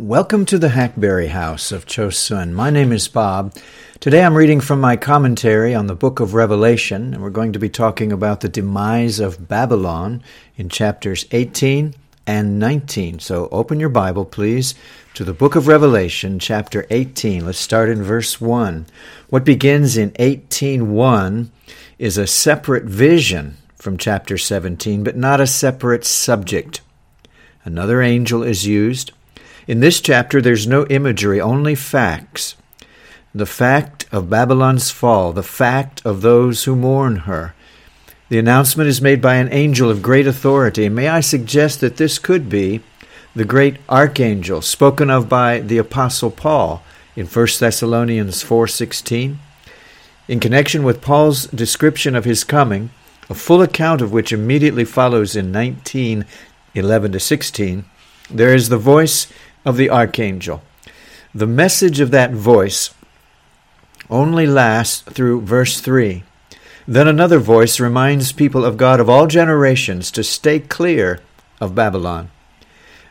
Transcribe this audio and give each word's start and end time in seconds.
Welcome 0.00 0.46
to 0.46 0.60
the 0.60 0.68
Hackberry 0.68 1.26
House 1.26 1.72
of 1.72 1.84
Chosun. 1.84 2.52
My 2.52 2.70
name 2.70 2.92
is 2.92 3.08
Bob. 3.08 3.52
Today 3.98 4.22
I'm 4.22 4.36
reading 4.36 4.60
from 4.60 4.80
my 4.80 4.94
commentary 4.94 5.74
on 5.74 5.88
the 5.88 5.96
book 5.96 6.20
of 6.20 6.34
Revelation, 6.34 7.12
and 7.12 7.20
we're 7.20 7.30
going 7.30 7.52
to 7.54 7.58
be 7.58 7.68
talking 7.68 8.12
about 8.12 8.40
the 8.40 8.48
demise 8.48 9.18
of 9.18 9.48
Babylon 9.48 10.22
in 10.56 10.68
chapters 10.68 11.26
18 11.32 11.96
and 12.28 12.60
19. 12.60 13.18
So 13.18 13.48
open 13.50 13.80
your 13.80 13.88
Bible, 13.88 14.24
please, 14.24 14.76
to 15.14 15.24
the 15.24 15.34
book 15.34 15.56
of 15.56 15.66
Revelation, 15.66 16.38
chapter 16.38 16.86
18. 16.90 17.44
Let's 17.44 17.58
start 17.58 17.88
in 17.88 18.00
verse 18.00 18.40
1. 18.40 18.86
What 19.30 19.44
begins 19.44 19.96
in 19.96 20.12
18:1 20.20 21.50
is 21.98 22.16
a 22.16 22.28
separate 22.28 22.84
vision 22.84 23.56
from 23.74 23.98
chapter 23.98 24.38
17, 24.38 25.02
but 25.02 25.16
not 25.16 25.40
a 25.40 25.46
separate 25.48 26.04
subject. 26.04 26.82
Another 27.64 28.00
angel 28.00 28.44
is 28.44 28.64
used 28.64 29.10
in 29.68 29.80
this 29.80 30.00
chapter, 30.00 30.40
there's 30.40 30.66
no 30.66 30.86
imagery, 30.86 31.38
only 31.40 31.74
facts. 31.74 32.56
The 33.34 33.44
fact 33.44 34.06
of 34.10 34.30
Babylon's 34.30 34.90
fall, 34.90 35.34
the 35.34 35.42
fact 35.42 36.00
of 36.06 36.22
those 36.22 36.64
who 36.64 36.74
mourn 36.74 37.16
her. 37.28 37.54
The 38.30 38.38
announcement 38.38 38.88
is 38.88 39.02
made 39.02 39.20
by 39.20 39.34
an 39.34 39.52
angel 39.52 39.90
of 39.90 40.00
great 40.00 40.26
authority. 40.26 40.88
May 40.88 41.08
I 41.08 41.20
suggest 41.20 41.82
that 41.82 41.98
this 41.98 42.18
could 42.18 42.48
be 42.48 42.80
the 43.36 43.44
great 43.44 43.76
archangel 43.90 44.62
spoken 44.62 45.10
of 45.10 45.28
by 45.28 45.60
the 45.60 45.76
apostle 45.76 46.30
Paul 46.30 46.82
in 47.14 47.26
1 47.26 47.60
Thessalonians 47.60 48.42
4:16. 48.42 49.38
In 50.28 50.40
connection 50.40 50.82
with 50.82 51.02
Paul's 51.02 51.46
description 51.46 52.16
of 52.16 52.24
his 52.24 52.42
coming, 52.42 52.88
a 53.28 53.34
full 53.34 53.60
account 53.60 54.00
of 54.00 54.12
which 54.12 54.32
immediately 54.32 54.86
follows 54.86 55.36
in 55.36 55.52
19:11 55.52 57.12
to 57.12 57.20
16, 57.20 57.84
there 58.30 58.54
is 58.54 58.68
the 58.68 58.78
voice 58.78 59.26
of 59.68 59.76
the 59.76 59.90
archangel. 59.90 60.62
The 61.34 61.46
message 61.46 62.00
of 62.00 62.10
that 62.10 62.32
voice 62.32 62.94
only 64.08 64.46
lasts 64.46 65.02
through 65.02 65.42
verse 65.42 65.78
3. 65.80 66.24
Then 66.86 67.06
another 67.06 67.38
voice 67.38 67.78
reminds 67.78 68.32
people 68.32 68.64
of 68.64 68.78
God 68.78 68.98
of 68.98 69.10
all 69.10 69.26
generations 69.26 70.10
to 70.12 70.24
stay 70.24 70.58
clear 70.58 71.20
of 71.60 71.74
Babylon. 71.74 72.30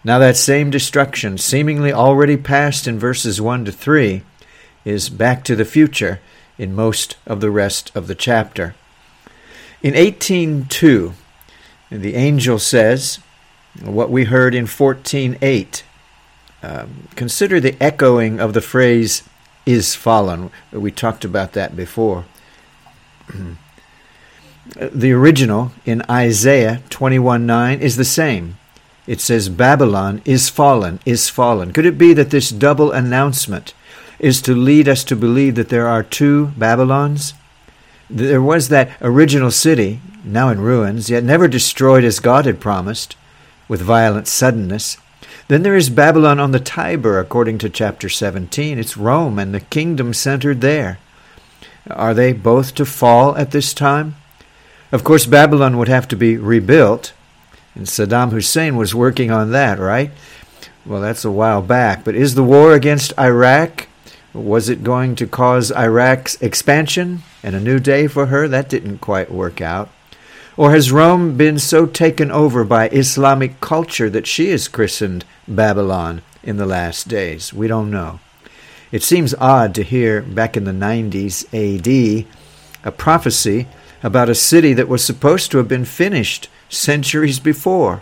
Now, 0.04 0.18
that 0.18 0.36
same 0.36 0.72
destruction, 0.72 1.38
seemingly 1.38 1.94
already 1.94 2.38
past 2.38 2.88
in 2.88 2.98
verses 2.98 3.40
1 3.40 3.66
to 3.66 3.72
3, 3.72 4.24
is 4.84 5.10
back 5.10 5.44
to 5.44 5.56
the 5.56 5.66
future 5.66 6.20
in 6.58 6.74
most 6.74 7.18
of 7.28 7.40
the 7.40 7.52
rest 7.52 7.92
of 7.94 8.08
the 8.08 8.16
chapter. 8.16 8.74
In 9.84 9.94
18:2, 9.94 11.14
the 11.92 12.16
angel 12.16 12.58
says 12.58 13.20
what 13.80 14.10
we 14.10 14.24
heard 14.24 14.56
in 14.56 14.66
14:8 14.66 15.84
um, 16.64 17.08
consider 17.16 17.60
the 17.60 17.76
echoing 17.82 18.40
of 18.40 18.54
the 18.54 18.62
phrase 18.62 19.24
is 19.66 19.96
fallen. 19.96 20.50
We 20.72 20.92
talked 20.92 21.26
about 21.26 21.54
that 21.54 21.76
before. 21.76 22.26
the 24.76 25.12
original 25.12 25.72
in 25.86 26.02
Isaiah 26.10 26.82
21 26.90 27.46
9 27.46 27.80
is 27.80 27.96
the 27.96 28.06
same. 28.06 28.58
It 29.06 29.22
says, 29.22 29.48
Babylon 29.48 30.22
is 30.26 30.50
fallen, 30.50 31.00
is 31.06 31.30
fallen. 31.30 31.72
Could 31.72 31.86
it 31.86 31.98
be 31.98 32.14
that 32.14 32.30
this 32.30 32.50
double 32.50 32.92
announcement 32.92 33.74
is 34.20 34.42
to 34.42 34.54
lead 34.54 34.90
us 34.90 35.04
to 35.06 35.16
believe 35.16 35.56
that 35.56 35.70
there 35.70 35.88
are 35.88 36.04
two 36.04 36.48
Babylons? 36.58 37.34
There 38.10 38.42
was 38.42 38.68
that 38.70 38.92
original 39.02 39.52
city, 39.52 40.02
now 40.26 40.50
in 40.50 40.60
ruins, 40.60 41.10
yet 41.10 41.24
never 41.24 41.48
destroyed 41.48 42.04
as 42.04 42.20
God 42.20 42.46
had 42.46 42.60
promised, 42.60 43.16
with 43.70 43.82
violent 43.82 44.28
suddenness. 44.28 44.98
Then 45.48 45.64
there 45.64 45.78
is 45.78 45.90
Babylon 45.90 46.42
on 46.42 46.52
the 46.52 46.60
Tiber, 46.60 47.20
according 47.20 47.58
to 47.60 47.70
chapter 47.70 48.10
17. 48.10 48.78
It's 48.78 48.98
Rome 48.98 49.40
and 49.40 49.54
the 49.54 49.62
kingdom 49.62 50.14
centered 50.14 50.60
there. 50.60 51.00
Are 51.90 52.14
they 52.14 52.34
both 52.34 52.76
to 52.76 52.86
fall 52.86 53.34
at 53.38 53.52
this 53.52 53.74
time? 53.74 54.16
Of 54.92 55.06
course, 55.06 55.26
Babylon 55.26 55.78
would 55.78 55.88
have 55.88 56.06
to 56.10 56.18
be 56.18 56.36
rebuilt, 56.36 57.14
and 57.76 57.86
Saddam 57.86 58.32
Hussein 58.32 58.76
was 58.76 58.94
working 58.94 59.32
on 59.32 59.52
that, 59.52 59.80
right? 59.80 60.12
Well, 60.86 61.00
that's 61.00 61.24
a 61.24 61.32
while 61.32 61.62
back. 61.62 62.04
But 62.04 62.16
is 62.16 62.36
the 62.36 62.44
war 62.44 62.74
against 62.74 63.18
Iraq, 63.18 63.88
was 64.34 64.68
it 64.68 64.84
going 64.84 65.16
to 65.16 65.28
cause 65.28 65.72
Iraq's 65.72 66.36
expansion 66.42 67.24
and 67.42 67.56
a 67.56 67.62
new 67.62 67.80
day 67.80 68.08
for 68.08 68.26
her? 68.26 68.50
That 68.50 68.68
didn't 68.68 69.00
quite 69.00 69.32
work 69.32 69.62
out. 69.62 69.90
Or 70.58 70.72
has 70.72 70.92
Rome 70.92 71.38
been 71.38 71.60
so 71.60 71.86
taken 71.86 72.32
over 72.32 72.64
by 72.64 72.90
Islamic 72.90 73.62
culture 73.62 74.10
that 74.10 74.26
she 74.26 74.50
is 74.50 74.68
christened 74.68 75.24
Babylon 75.48 76.24
in 76.42 76.58
the 76.58 76.66
last 76.66 77.08
days? 77.08 77.54
We 77.54 77.68
don't 77.68 77.92
know. 77.92 78.20
It 78.92 79.04
seems 79.04 79.36
odd 79.36 79.76
to 79.76 79.84
hear 79.84 80.24
back 80.24 80.58
in 80.58 80.64
the 80.64 80.72
90s 80.72 81.46
AD 81.54 82.26
a 82.84 82.92
prophecy 82.92 83.68
about 84.02 84.30
a 84.30 84.36
city 84.36 84.74
that 84.74 84.88
was 84.88 85.04
supposed 85.04 85.52
to 85.52 85.58
have 85.58 85.68
been 85.68 85.86
finished 85.86 86.50
centuries 86.70 87.40
before. 87.40 88.02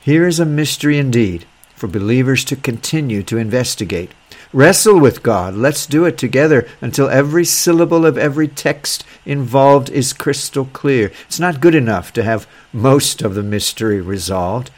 Here 0.00 0.26
is 0.26 0.40
a 0.40 0.44
mystery 0.44 0.98
indeed 0.98 1.46
for 1.74 1.86
believers 1.86 2.44
to 2.46 2.56
continue 2.56 3.22
to 3.22 3.38
investigate. 3.38 4.10
Wrestle 4.54 5.00
with 5.00 5.22
God. 5.22 5.54
Let's 5.54 5.86
do 5.86 6.04
it 6.04 6.18
together 6.18 6.68
until 6.82 7.08
every 7.08 7.44
syllable 7.44 8.04
of 8.04 8.18
every 8.18 8.48
text 8.48 9.02
involved 9.24 9.88
is 9.88 10.12
crystal 10.12 10.66
clear. 10.66 11.10
It's 11.26 11.40
not 11.40 11.60
good 11.60 11.74
enough 11.74 12.12
to 12.12 12.22
have 12.22 12.46
most 12.70 13.22
of 13.22 13.34
the 13.34 13.42
mystery 13.42 14.02
resolved. 14.02 14.70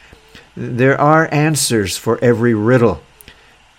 There 0.55 0.99
are 0.99 1.27
answers 1.33 1.97
for 1.97 2.17
every 2.23 2.53
riddle. 2.53 3.01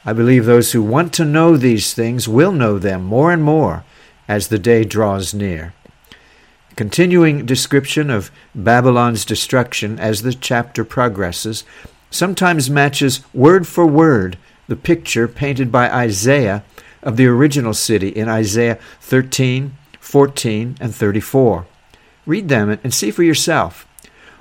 I 0.05 0.13
believe 0.13 0.45
those 0.45 0.73
who 0.73 0.83
want 0.83 1.15
to 1.15 1.25
know 1.25 1.57
these 1.57 1.95
things 1.95 2.29
will 2.29 2.53
know 2.53 2.79
them 2.79 3.03
more 3.03 3.33
and 3.33 3.43
more 3.43 3.85
as 4.29 4.49
the 4.49 4.59
day 4.59 4.85
draws 4.85 5.33
near. 5.33 5.73
Continuing 6.77 7.47
description 7.47 8.11
of 8.11 8.31
Babylon's 8.55 9.25
destruction 9.25 9.99
as 9.99 10.21
the 10.21 10.35
chapter 10.35 10.85
progresses 10.85 11.65
sometimes 12.11 12.69
matches 12.69 13.21
word 13.33 13.67
for 13.67 13.87
word 13.87 14.37
the 14.69 14.77
picture 14.77 15.29
painted 15.29 15.71
by 15.71 15.91
Isaiah 15.91 16.65
of 17.03 17.17
the 17.17 17.27
original 17.27 17.75
city 17.75 18.09
in 18.09 18.29
Isaiah 18.29 18.79
13, 19.01 19.77
14, 20.01 20.77
and 20.81 20.95
34. 20.95 21.67
Read 22.27 22.49
them 22.49 22.79
and 22.83 22.93
see 22.93 23.11
for 23.11 23.23
yourself. 23.23 23.87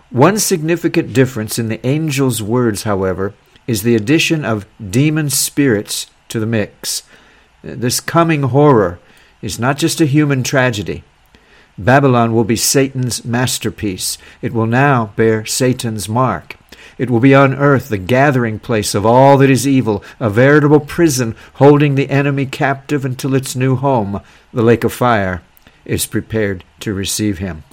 One 0.09 0.39
significant 0.39 1.13
difference 1.13 1.59
in 1.59 1.69
the 1.69 1.85
angel's 1.85 2.41
words, 2.41 2.83
however, 2.83 3.33
is 3.67 3.83
the 3.83 3.95
addition 3.95 4.45
of 4.45 4.67
demon 4.79 5.29
spirits 5.29 6.07
to 6.29 6.39
the 6.39 6.45
mix. 6.45 7.03
This 7.61 7.99
coming 7.99 8.43
horror 8.43 8.99
is 9.41 9.59
not 9.59 9.77
just 9.77 10.01
a 10.01 10.05
human 10.05 10.43
tragedy. 10.43 11.03
Babylon 11.77 12.33
will 12.33 12.43
be 12.43 12.55
Satan's 12.55 13.25
masterpiece. 13.25 14.17
It 14.41 14.53
will 14.53 14.67
now 14.67 15.11
bear 15.15 15.45
Satan's 15.45 16.07
mark. 16.07 16.55
It 16.97 17.09
will 17.09 17.19
be 17.19 17.35
on 17.35 17.53
earth 17.53 17.89
the 17.89 17.97
gathering 17.97 18.59
place 18.59 18.95
of 18.95 19.05
all 19.05 19.37
that 19.37 19.49
is 19.49 19.67
evil, 19.67 20.03
a 20.19 20.29
veritable 20.29 20.79
prison 20.79 21.35
holding 21.55 21.95
the 21.95 22.09
enemy 22.09 22.45
captive 22.45 23.03
until 23.03 23.35
its 23.35 23.55
new 23.55 23.75
home, 23.75 24.21
the 24.53 24.63
lake 24.63 24.83
of 24.83 24.93
fire, 24.93 25.41
is 25.83 26.05
prepared 26.05 26.63
to 26.79 26.93
receive 26.93 27.39
him. 27.39 27.63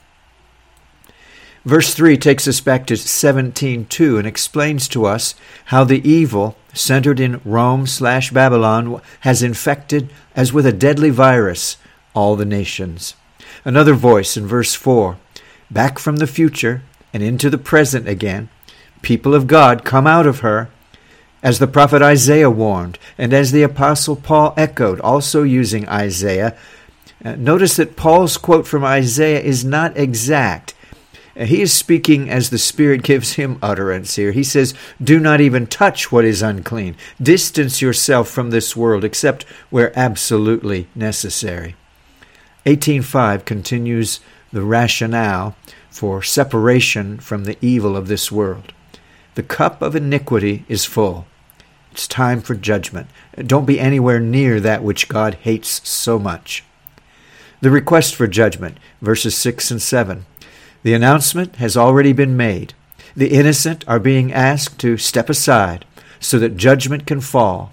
Verse 1.64 1.94
3 1.94 2.16
takes 2.16 2.48
us 2.48 2.60
back 2.60 2.86
to 2.86 2.94
17:2 2.94 4.18
and 4.18 4.26
explains 4.26 4.88
to 4.88 5.06
us 5.06 5.36
how 5.66 5.84
the 5.84 6.06
evil 6.08 6.56
centered 6.74 7.20
in 7.20 7.40
Rome 7.44 7.86
slash 7.86 8.32
Babylon 8.32 9.00
has 9.20 9.44
infected, 9.44 10.10
as 10.34 10.52
with 10.52 10.66
a 10.66 10.72
deadly 10.72 11.10
virus, 11.10 11.76
all 12.14 12.34
the 12.34 12.44
nations. 12.44 13.14
Another 13.64 13.94
voice 13.94 14.36
in 14.36 14.46
verse 14.48 14.74
4 14.74 15.18
back 15.70 16.00
from 16.00 16.16
the 16.16 16.26
future 16.26 16.82
and 17.14 17.22
into 17.22 17.48
the 17.48 17.58
present 17.58 18.08
again 18.08 18.48
people 19.02 19.34
of 19.34 19.46
God 19.46 19.84
come 19.84 20.06
out 20.06 20.26
of 20.26 20.40
her, 20.40 20.70
as 21.42 21.58
the 21.58 21.66
prophet 21.66 22.00
Isaiah 22.00 22.50
warned, 22.50 22.98
and 23.18 23.32
as 23.32 23.52
the 23.52 23.62
apostle 23.62 24.16
Paul 24.16 24.54
echoed, 24.56 25.00
also 25.00 25.42
using 25.42 25.88
Isaiah. 25.88 26.56
Uh, 27.24 27.34
notice 27.34 27.76
that 27.76 27.96
Paul's 27.96 28.36
quote 28.36 28.66
from 28.66 28.84
Isaiah 28.84 29.40
is 29.40 29.64
not 29.64 29.96
exact. 29.96 30.74
Uh, 31.36 31.44
he 31.44 31.60
is 31.60 31.72
speaking 31.72 32.30
as 32.30 32.50
the 32.50 32.58
Spirit 32.58 33.02
gives 33.12 33.34
him 33.34 33.58
utterance 33.60 34.16
here. 34.16 34.32
He 34.32 34.44
says, 34.44 34.74
Do 35.02 35.18
not 35.18 35.40
even 35.40 35.66
touch 35.66 36.12
what 36.12 36.24
is 36.24 36.42
unclean. 36.42 36.96
Distance 37.20 37.82
yourself 37.82 38.28
from 38.28 38.50
this 38.50 38.76
world 38.76 39.04
except 39.04 39.44
where 39.70 39.96
absolutely 39.98 40.88
necessary. 40.94 41.74
18.5 42.66 43.44
continues 43.44 44.20
the 44.52 44.62
rationale 44.62 45.56
for 45.90 46.22
separation 46.22 47.18
from 47.18 47.44
the 47.44 47.58
evil 47.60 47.96
of 47.96 48.06
this 48.06 48.30
world. 48.30 48.72
The 49.34 49.42
cup 49.42 49.80
of 49.80 49.96
iniquity 49.96 50.64
is 50.68 50.84
full. 50.84 51.26
It's 51.90 52.06
time 52.06 52.40
for 52.40 52.54
judgment. 52.54 53.08
Don't 53.36 53.66
be 53.66 53.80
anywhere 53.80 54.20
near 54.20 54.60
that 54.60 54.82
which 54.82 55.08
God 55.08 55.34
hates 55.34 55.86
so 55.88 56.18
much. 56.18 56.64
The 57.60 57.70
request 57.70 58.14
for 58.14 58.26
judgment, 58.26 58.78
verses 59.00 59.36
6 59.36 59.70
and 59.70 59.80
7. 59.80 60.26
The 60.82 60.94
announcement 60.94 61.56
has 61.56 61.76
already 61.76 62.12
been 62.12 62.36
made. 62.36 62.74
The 63.14 63.32
innocent 63.32 63.84
are 63.86 64.00
being 64.00 64.32
asked 64.32 64.78
to 64.80 64.96
step 64.96 65.30
aside. 65.30 65.84
so 66.22 66.38
that 66.38 66.56
judgment 66.56 67.06
can 67.06 67.20
fall. 67.20 67.72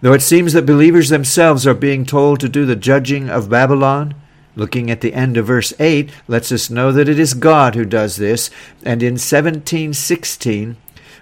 Though 0.00 0.12
it 0.12 0.22
seems 0.22 0.52
that 0.52 0.66
believers 0.66 1.08
themselves 1.08 1.66
are 1.66 1.74
being 1.74 2.04
told 2.04 2.40
to 2.40 2.48
do 2.48 2.66
the 2.66 2.76
judging 2.76 3.28
of 3.30 3.48
Babylon, 3.48 4.14
looking 4.58 4.90
at 4.90 5.00
the 5.00 5.14
end 5.14 5.36
of 5.36 5.46
verse 5.46 5.72
8 5.78 6.10
lets 6.26 6.52
us 6.52 6.68
know 6.68 6.92
that 6.92 7.08
it 7.08 7.18
is 7.18 7.32
God 7.32 7.74
who 7.74 7.84
does 7.84 8.16
this, 8.16 8.50
and 8.84 9.02
in 9.02 9.14
1716 9.14 10.76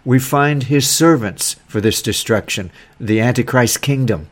we 0.04 0.18
find 0.18 0.64
his 0.64 0.88
servants 0.88 1.56
for 1.66 1.80
this 1.80 2.00
destruction, 2.00 2.70
the 2.98 3.20
Antichrist 3.20 3.82
kingdom. 3.82 4.28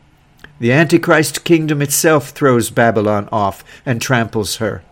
The 0.59 0.71
Antichrist 0.71 1.43
kingdom 1.43 1.81
itself 1.81 2.29
throws 2.29 2.69
Babylon 2.69 3.29
off 3.31 3.63
and 3.85 4.01
tramples 4.01 4.55
her. 4.57 4.83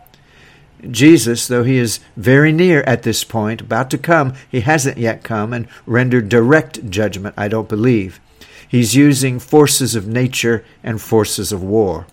Jesus, 0.90 1.48
though 1.48 1.64
he 1.64 1.78
is 1.78 2.00
very 2.16 2.52
near 2.52 2.82
at 2.82 3.02
this 3.02 3.24
point, 3.24 3.62
about 3.62 3.90
to 3.90 3.98
come, 3.98 4.34
he 4.48 4.60
hasn't 4.60 4.98
yet 4.98 5.24
come 5.24 5.54
and 5.54 5.66
rendered 5.86 6.28
direct 6.28 6.90
judgment, 6.90 7.34
I 7.38 7.48
don't 7.48 7.68
believe. 7.68 8.20
He's 8.68 8.94
using 8.94 9.38
forces 9.38 9.94
of 9.94 10.06
nature 10.06 10.64
and 10.82 11.00
forces 11.00 11.50
of 11.50 11.62
war. 11.62 12.06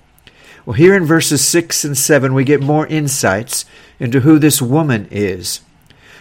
Well, 0.65 0.75
here 0.75 0.95
in 0.95 1.05
verses 1.05 1.45
6 1.47 1.83
and 1.85 1.97
7, 1.97 2.33
we 2.33 2.43
get 2.43 2.61
more 2.61 2.85
insights 2.87 3.65
into 3.99 4.19
who 4.19 4.37
this 4.37 4.61
woman 4.61 5.07
is. 5.09 5.61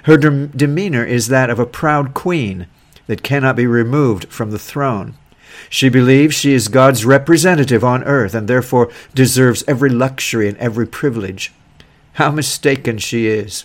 Her 0.04 0.16
de- 0.16 0.46
demeanor 0.46 1.04
is 1.04 1.28
that 1.28 1.50
of 1.50 1.58
a 1.58 1.66
proud 1.66 2.14
queen 2.14 2.66
that 3.06 3.22
cannot 3.22 3.56
be 3.56 3.66
removed 3.66 4.26
from 4.26 4.50
the 4.50 4.58
throne. 4.58 5.14
She 5.68 5.88
believes 5.88 6.34
she 6.34 6.52
is 6.54 6.68
God's 6.68 7.04
representative 7.04 7.84
on 7.84 8.02
earth 8.04 8.34
and 8.34 8.48
therefore 8.48 8.90
deserves 9.14 9.64
every 9.68 9.90
luxury 9.90 10.48
and 10.48 10.56
every 10.56 10.86
privilege. 10.86 11.52
How 12.14 12.30
mistaken 12.30 12.98
she 12.98 13.26
is. 13.26 13.64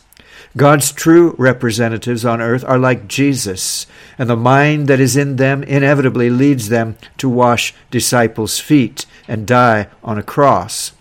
God's 0.58 0.94
true 0.94 1.36
representatives 1.38 2.24
on 2.24 2.40
earth 2.40 2.64
are 2.64 2.78
like 2.78 3.10
Jesus, 3.10 3.88
and 4.18 4.30
the 4.30 4.38
mind 4.38 4.88
that 4.88 5.02
is 5.02 5.18
in 5.18 5.36
them 5.36 5.64
inevitably 5.64 6.30
leads 6.30 6.70
them 6.70 6.96
to 7.18 7.28
wash 7.28 7.74
disciples' 7.92 8.60
feet 8.60 9.06
and 9.28 9.46
die 9.46 9.88
on 10.02 10.18
a 10.18 10.24
cross. 10.24 10.94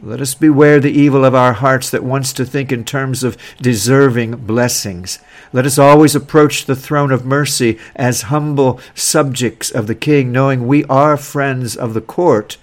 Let 0.00 0.20
us 0.20 0.34
beware 0.34 0.78
the 0.78 0.92
evil 0.92 1.24
of 1.24 1.34
our 1.34 1.54
hearts 1.54 1.90
that 1.90 2.04
wants 2.04 2.32
to 2.34 2.44
think 2.44 2.70
in 2.70 2.84
terms 2.84 3.24
of 3.24 3.36
deserving 3.60 4.36
blessings. 4.46 5.18
Let 5.52 5.66
us 5.66 5.78
always 5.78 6.14
approach 6.14 6.66
the 6.66 6.76
throne 6.76 7.10
of 7.10 7.24
mercy 7.24 7.78
as 7.96 8.22
humble 8.22 8.78
subjects 8.94 9.70
of 9.70 9.88
the 9.88 9.94
King, 9.96 10.30
knowing 10.30 10.66
we 10.66 10.84
are 10.84 11.16
friends 11.16 11.76
of 11.76 11.92
the 11.94 12.00
court, 12.00 12.56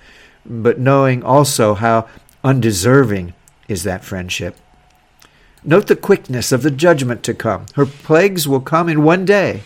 but 0.45 0.79
knowing 0.79 1.21
also 1.21 1.73
how 1.73 2.07
undeserving 2.45 3.33
is 3.67 3.83
that 3.83 4.05
friendship. 4.05 4.55
Note 5.65 5.87
the 5.87 5.95
quickness 5.95 6.51
of 6.51 6.61
the 6.61 6.71
judgment 6.71 7.23
to 7.23 7.33
come. 7.33 7.65
Her 7.75 7.85
plagues 7.85 8.47
will 8.47 8.59
come 8.59 8.89
in 8.89 9.03
one 9.03 9.25
day. 9.25 9.63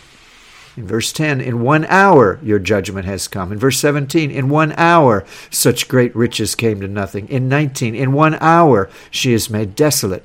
In 0.76 0.86
verse 0.86 1.12
10, 1.12 1.40
in 1.40 1.60
one 1.60 1.84
hour 1.86 2.38
your 2.40 2.60
judgment 2.60 3.04
has 3.06 3.26
come. 3.26 3.50
In 3.50 3.58
verse 3.58 3.80
17, 3.80 4.30
in 4.30 4.48
one 4.48 4.72
hour 4.76 5.24
such 5.50 5.88
great 5.88 6.14
riches 6.14 6.54
came 6.54 6.80
to 6.80 6.86
nothing. 6.86 7.28
In 7.28 7.48
19, 7.48 7.96
in 7.96 8.12
one 8.12 8.36
hour 8.40 8.88
she 9.10 9.32
is 9.32 9.50
made 9.50 9.74
desolate. 9.74 10.24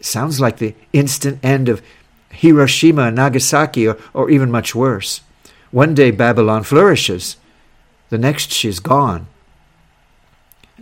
Sounds 0.00 0.40
like 0.40 0.56
the 0.56 0.74
instant 0.94 1.44
end 1.44 1.68
of 1.68 1.82
Hiroshima 2.30 3.02
and 3.02 3.16
Nagasaki, 3.16 3.86
or, 3.86 3.98
or 4.14 4.30
even 4.30 4.50
much 4.50 4.74
worse. 4.74 5.20
One 5.70 5.94
day 5.94 6.10
Babylon 6.10 6.62
flourishes, 6.62 7.36
the 8.08 8.16
next 8.16 8.50
she 8.50 8.68
is 8.68 8.80
gone. 8.80 9.26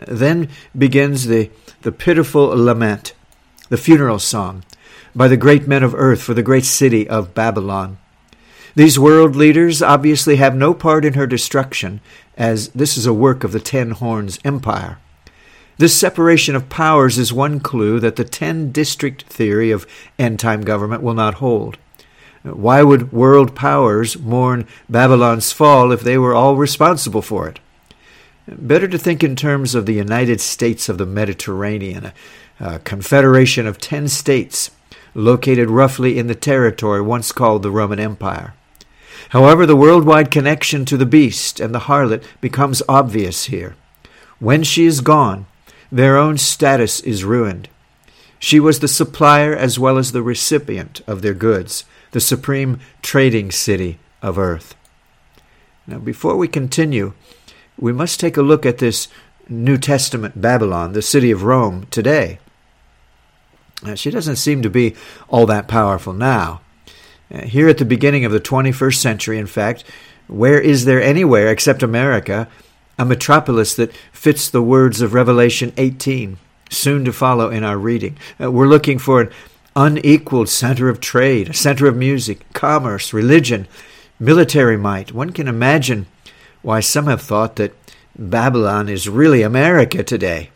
Then 0.06 0.48
begins 0.76 1.26
the, 1.26 1.50
the 1.82 1.90
pitiful 1.90 2.46
lament, 2.46 3.12
the 3.69 3.76
funeral 3.76 4.19
song, 4.19 4.65
by 5.15 5.29
the 5.29 5.37
great 5.37 5.67
men 5.67 5.82
of 5.82 5.94
earth 5.94 6.23
for 6.23 6.35
the 6.35 6.43
great 6.43 6.65
city 6.65 7.09
of 7.09 7.35
Babylon. 7.35 7.99
These 8.75 8.99
world 8.99 9.35
leaders 9.35 9.82
obviously 9.82 10.37
have 10.37 10.55
no 10.55 10.73
part 10.73 11.05
in 11.05 11.15
her 11.15 11.26
destruction, 11.26 12.00
as 12.37 12.69
this 12.69 12.97
is 12.97 13.06
a 13.06 13.12
work 13.12 13.43
of 13.43 13.53
the 13.53 13.61
Ten 13.61 13.91
Horns 13.91 14.38
Empire. 14.44 14.99
This 15.79 15.99
separation 15.99 16.56
of 16.56 16.69
powers 16.69 17.19
is 17.19 17.32
one 17.32 17.61
clue 17.61 18.00
that 18.00 18.17
the 18.17 18.25
ten 18.25 18.73
district 18.73 19.23
theory 19.25 19.70
of 19.70 19.87
end 20.19 20.41
time 20.41 20.62
government 20.62 21.03
will 21.03 21.15
not 21.15 21.35
hold. 21.35 21.79
Why 22.43 22.82
would 22.82 23.12
world 23.12 23.55
powers 23.55 24.19
mourn 24.19 24.67
Babylon's 24.88 25.53
fall 25.53 25.93
if 25.93 26.00
they 26.00 26.19
were 26.19 26.35
all 26.35 26.56
responsible 26.56 27.23
for 27.23 27.49
it? 27.49 27.61
Better 28.49 28.88
to 28.88 28.99
think 28.99 29.23
in 29.23 29.37
terms 29.37 29.75
of 29.75 29.87
the 29.87 29.94
United 29.94 30.41
States 30.41 30.88
of 30.88 30.99
the 30.99 31.06
Mediterranean, 31.06 32.12
a 32.60 32.78
confederation 32.81 33.66
of 33.66 33.78
ten 33.78 34.08
states 34.08 34.70
located 35.14 35.70
roughly 35.70 36.19
in 36.19 36.26
the 36.26 36.34
territory 36.34 37.00
once 37.00 37.32
called 37.32 37.62
the 37.62 37.70
Roman 37.70 37.99
Empire. 37.99 38.55
However, 39.31 39.66
the 39.66 39.76
worldwide 39.76 40.31
connection 40.31 40.84
to 40.87 40.96
the 40.96 41.06
beast 41.06 41.60
and 41.60 41.75
the 41.75 41.81
harlot 41.81 42.22
becomes 42.40 42.82
obvious 42.88 43.44
here. 43.44 43.76
When 44.38 44.62
she 44.62 44.87
is 44.87 45.00
gone, 45.00 45.46
their 45.90 46.16
own 46.16 46.38
status 46.38 47.00
is 47.00 47.25
ruined. 47.25 47.69
She 48.38 48.60
was 48.60 48.78
the 48.78 48.88
supplier 48.88 49.55
as 49.55 49.78
well 49.78 49.99
as 49.99 50.12
the 50.12 50.22
recipient 50.22 51.00
of 51.06 51.22
their 51.22 51.34
goods, 51.34 51.84
the 52.12 52.20
supreme 52.20 52.81
trading 53.02 53.50
city 53.50 53.99
of 54.22 54.38
earth. 54.38 54.75
Now, 55.87 55.99
before 55.99 56.37
we 56.37 56.49
continue, 56.49 57.14
we 57.78 57.93
must 57.93 58.20
take 58.20 58.37
a 58.37 58.43
look 58.43 58.64
at 58.64 58.78
this 58.78 59.08
New 59.49 59.78
Testament 59.78 60.40
Babylon, 60.40 60.93
the 60.93 61.02
city 61.02 61.31
of 61.31 61.43
Rome, 61.43 61.87
today. 61.90 62.38
Now, 63.82 63.94
she 63.94 64.10
doesn't 64.10 64.36
seem 64.36 64.62
to 64.62 64.70
be 64.70 64.94
all 65.28 65.46
that 65.46 65.69
powerful 65.69 66.12
now. 66.12 66.60
Uh, 67.32 67.42
here 67.42 67.69
at 67.69 67.78
the 67.78 67.84
beginning 67.84 68.25
of 68.25 68.32
the 68.32 68.40
21st 68.40 68.96
century, 68.96 69.38
in 69.38 69.46
fact, 69.46 69.84
where 70.26 70.60
is 70.60 70.84
there 70.84 71.02
anywhere 71.02 71.48
except 71.48 71.82
America 71.82 72.48
a 72.98 73.04
metropolis 73.04 73.75
that 73.76 73.92
fits 74.12 74.50
the 74.50 74.62
words 74.62 75.00
of 75.00 75.14
Revelation 75.14 75.72
18, 75.76 76.38
soon 76.70 77.04
to 77.04 77.12
follow 77.12 77.50
in 77.50 77.62
our 77.62 77.78
reading? 77.78 78.19
Uh, 78.42 78.50
we're 78.50 78.66
looking 78.66 78.98
for 78.98 79.20
an 79.20 79.30
unequaled 79.76 80.48
center 80.48 80.88
of 80.88 81.00
trade, 81.00 81.50
a 81.50 81.54
center 81.54 81.86
of 81.86 81.96
music, 81.96 82.44
commerce, 82.52 83.12
religion, 83.12 83.69
military 84.19 84.76
might. 84.76 85.12
One 85.12 85.31
can 85.31 85.46
imagine 85.46 86.06
why 86.62 86.81
some 86.81 87.06
have 87.06 87.22
thought 87.22 87.56
that 87.56 87.74
Babylon 88.19 88.88
is 88.88 89.08
really 89.08 89.42
America 89.42 90.02
today. 90.02 90.50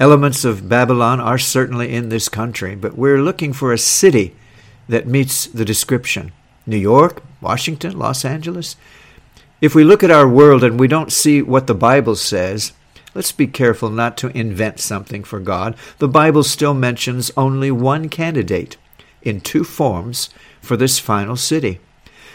Elements 0.00 0.46
of 0.46 0.66
Babylon 0.66 1.20
are 1.20 1.36
certainly 1.36 1.92
in 1.92 2.08
this 2.08 2.30
country, 2.30 2.74
but 2.74 2.96
we're 2.96 3.20
looking 3.20 3.52
for 3.52 3.70
a 3.70 3.76
city 3.76 4.34
that 4.88 5.06
meets 5.06 5.46
the 5.46 5.62
description. 5.62 6.32
New 6.66 6.78
York, 6.78 7.22
Washington, 7.42 7.98
Los 7.98 8.24
Angeles. 8.24 8.76
If 9.60 9.74
we 9.74 9.84
look 9.84 10.02
at 10.02 10.10
our 10.10 10.26
world 10.26 10.64
and 10.64 10.80
we 10.80 10.88
don't 10.88 11.12
see 11.12 11.42
what 11.42 11.66
the 11.66 11.74
Bible 11.74 12.16
says, 12.16 12.72
let's 13.14 13.30
be 13.30 13.46
careful 13.46 13.90
not 13.90 14.16
to 14.16 14.34
invent 14.34 14.80
something 14.80 15.22
for 15.22 15.38
God. 15.38 15.76
The 15.98 16.08
Bible 16.08 16.44
still 16.44 16.72
mentions 16.72 17.30
only 17.36 17.70
one 17.70 18.08
candidate 18.08 18.78
in 19.20 19.42
two 19.42 19.64
forms 19.64 20.30
for 20.62 20.78
this 20.78 20.98
final 20.98 21.36
city. 21.36 21.78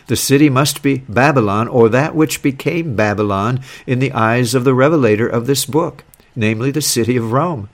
The 0.05 0.15
city 0.15 0.51
must 0.51 0.83
be 0.83 0.99
Babylon, 1.09 1.67
or 1.67 1.89
that 1.89 2.13
which 2.13 2.43
became 2.43 2.95
Babylon 2.95 3.61
in 3.87 3.97
the 3.97 4.11
eyes 4.11 4.53
of 4.53 4.65
the 4.65 4.75
revelator 4.75 5.27
of 5.27 5.47
this 5.47 5.65
book, 5.65 6.03
namely 6.35 6.71
the 6.71 6.81
city 6.81 7.15
of 7.17 7.31
Rome. 7.31 7.69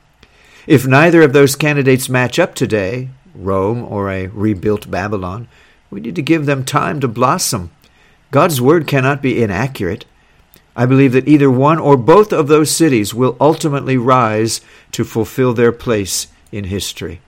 If 0.67 0.85
neither 0.85 1.21
of 1.21 1.33
those 1.33 1.55
candidates 1.55 2.09
match 2.09 2.37
up 2.37 2.53
today, 2.53 3.09
Rome 3.33 3.83
or 3.83 4.09
a 4.09 4.27
rebuilt 4.27 4.89
Babylon. 4.91 5.47
We 5.89 5.99
need 5.99 6.15
to 6.15 6.21
give 6.21 6.45
them 6.45 6.63
time 6.63 6.99
to 6.99 7.07
blossom. 7.07 7.71
God's 8.29 8.61
word 8.61 8.87
cannot 8.87 9.21
be 9.21 9.41
inaccurate. 9.41 10.05
I 10.75 10.85
believe 10.85 11.11
that 11.13 11.27
either 11.27 11.51
one 11.51 11.79
or 11.79 11.97
both 11.97 12.31
of 12.31 12.47
those 12.47 12.73
cities 12.73 13.13
will 13.13 13.35
ultimately 13.41 13.97
rise 13.97 14.61
to 14.91 15.03
fulfill 15.03 15.53
their 15.53 15.71
place 15.71 16.27
in 16.51 16.65
history. 16.65 17.19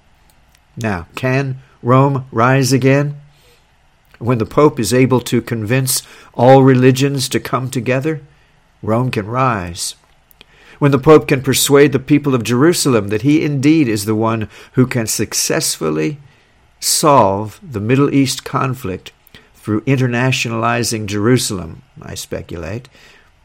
Now, 0.77 1.07
can 1.15 1.59
Rome 1.81 2.25
rise 2.31 2.71
again? 2.71 3.19
When 4.19 4.37
the 4.37 4.45
Pope 4.45 4.79
is 4.79 4.93
able 4.93 5.19
to 5.21 5.41
convince 5.41 6.03
all 6.33 6.63
religions 6.63 7.27
to 7.29 7.39
come 7.39 7.69
together, 7.69 8.21
Rome 8.81 9.11
can 9.11 9.27
rise 9.27 9.95
when 10.79 10.91
the 10.91 10.99
Pope 10.99 11.27
can 11.27 11.41
persuade 11.41 11.91
the 11.91 11.99
people 11.99 12.35
of 12.35 12.43
Jerusalem 12.43 13.09
that 13.09 13.21
he 13.21 13.43
indeed 13.43 13.87
is 13.87 14.05
the 14.05 14.15
one 14.15 14.49
who 14.73 14.85
can 14.87 15.07
successfully 15.07 16.17
solve 16.79 17.59
the 17.63 17.79
Middle 17.79 18.13
East 18.13 18.43
conflict 18.43 19.11
through 19.55 19.81
internationalizing 19.81 21.05
Jerusalem, 21.05 21.83
I 22.01 22.15
speculate. 22.15 22.89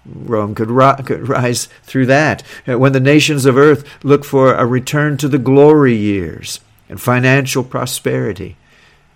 Rome 0.05 0.55
could, 0.55 0.69
could, 1.07 1.29
rise 1.29 1.69
through 1.83 2.07
that. 2.07 2.43
Uh, 2.67 2.79
when 2.79 2.93
the 2.93 3.01
nations 3.01 3.47
of 3.47 3.57
earth 3.57 3.85
look 4.03 4.25
for 4.25 4.55
a 4.55 4.67
return 4.67 5.17
to 5.19 5.29
the 5.29 5.39
glory 5.39 5.95
years 5.95 6.61
and 6.89 7.01
financial 7.01 7.63
prosperity, 7.63 8.57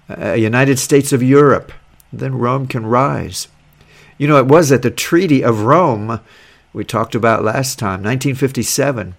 a 0.09 0.37
United 0.37 0.79
States 0.79 1.13
of 1.13 1.23
Europe, 1.23 1.73
then 2.13 2.39
Rome 2.39 2.67
can 2.67 2.87
rise. 2.87 3.49
You 4.19 4.29
know, 4.29 4.37
it 4.37 4.47
was 4.47 4.71
at 4.71 4.83
the 4.83 4.91
Treaty 4.91 5.43
of 5.43 5.63
Rome 5.63 6.21
we 6.73 6.85
talked 6.85 7.15
about 7.15 7.45
last 7.45 7.79
time, 7.79 8.03
1957, 8.03 9.15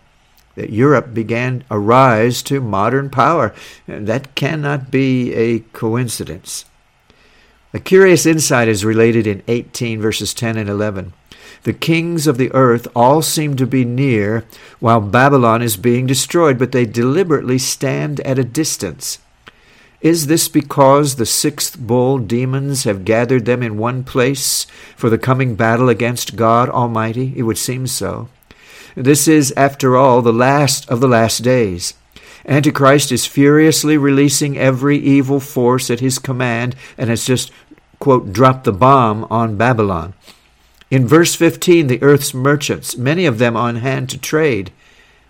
that 0.55 0.69
Europe 0.69 1.13
began 1.13 1.63
a 1.69 1.79
rise 1.79 2.41
to 2.43 2.61
modern 2.61 3.09
power. 3.09 3.53
That 3.87 4.35
cannot 4.35 4.91
be 4.91 5.33
a 5.33 5.59
coincidence. 5.59 6.65
A 7.73 7.79
curious 7.79 8.25
insight 8.25 8.67
is 8.67 8.85
related 8.85 9.25
in 9.25 9.41
18 9.47 9.99
verses 9.99 10.33
10 10.33 10.57
and 10.57 10.69
11. 10.69 11.13
The 11.63 11.73
kings 11.73 12.27
of 12.27 12.37
the 12.37 12.51
earth 12.53 12.87
all 12.95 13.21
seem 13.21 13.55
to 13.55 13.65
be 13.65 13.85
near 13.85 14.45
while 14.79 15.01
Babylon 15.01 15.61
is 15.61 15.77
being 15.77 16.05
destroyed, 16.05 16.59
but 16.59 16.71
they 16.71 16.85
deliberately 16.85 17.57
stand 17.57 18.19
at 18.21 18.37
a 18.37 18.43
distance. 18.43 19.17
Is 20.03 20.27
this 20.27 20.49
because 20.49 21.15
the 21.15 21.25
sixth 21.25 21.79
bull 21.79 22.19
demons 22.19 22.83
have 22.83 23.05
gathered 23.05 23.45
them 23.45 23.63
in 23.63 23.77
one 23.77 24.03
place 24.03 24.67
for 24.97 25.09
the 25.09 25.17
coming 25.17 25.55
battle 25.55 25.87
against 25.87 26.35
God 26.35 26.67
Almighty? 26.67 27.31
It 27.37 27.43
would 27.43 27.57
seem 27.57 27.87
so. 27.87 28.27
This 28.95 29.29
is, 29.29 29.53
after 29.55 29.95
all, 29.95 30.21
the 30.21 30.33
last 30.33 30.89
of 30.89 30.99
the 30.99 31.07
last 31.07 31.39
days. 31.39 31.93
Antichrist 32.45 33.13
is 33.13 33.25
furiously 33.25 33.95
releasing 33.95 34.57
every 34.57 34.97
evil 34.97 35.39
force 35.39 35.89
at 35.89 36.01
his 36.01 36.19
command 36.19 36.75
and 36.97 37.09
has 37.09 37.25
just, 37.25 37.49
quote, 37.99 38.33
dropped 38.33 38.65
the 38.65 38.73
bomb 38.73 39.25
on 39.29 39.55
Babylon. 39.55 40.15
In 40.91 41.07
verse 41.07 41.33
15, 41.33 41.87
the 41.87 42.03
earth's 42.03 42.33
merchants, 42.33 42.97
many 42.97 43.25
of 43.25 43.37
them 43.37 43.55
on 43.55 43.77
hand 43.77 44.09
to 44.09 44.17
trade, 44.17 44.73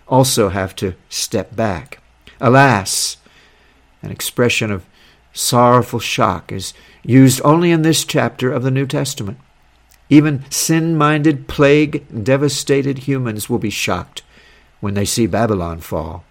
also 0.08 0.48
have 0.48 0.74
to 0.76 0.96
step 1.08 1.54
back. 1.54 2.00
Alas, 2.40 3.18
an 4.04 4.10
expression 4.10 4.70
of 4.70 4.84
sorrowful 5.32 5.98
shock 5.98 6.52
is 6.52 6.74
used 7.02 7.40
only 7.44 7.70
in 7.70 7.82
this 7.82 8.04
chapter 8.04 8.52
of 8.52 8.62
the 8.62 8.70
New 8.70 8.86
Testament. 8.86 9.38
Even 10.08 10.44
sin 10.50 10.96
minded, 10.96 11.48
plague 11.48 12.04
devastated 12.22 12.98
humans 12.98 13.48
will 13.48 13.58
be 13.58 13.70
shocked 13.70 14.22
when 14.80 14.94
they 14.94 15.04
see 15.04 15.26
Babylon 15.26 15.80
fall. 15.80 16.24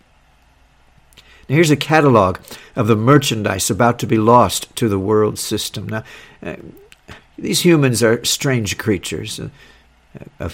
Now, 1.50 1.56
here's 1.56 1.72
a 1.72 1.76
catalog 1.76 2.38
of 2.76 2.88
the 2.88 2.96
merchandise 2.96 3.70
about 3.70 4.00
to 4.00 4.08
be 4.08 4.18
lost 4.18 4.74
to 4.78 4.88
the 4.88 5.00
world 5.00 5.40
system. 5.40 5.90
Now, 5.90 6.04
uh, 6.42 6.56
these 7.38 7.66
humans 7.66 8.04
are 8.04 8.24
strange 8.24 8.78
creatures. 8.78 9.40
Uh, 9.40 9.50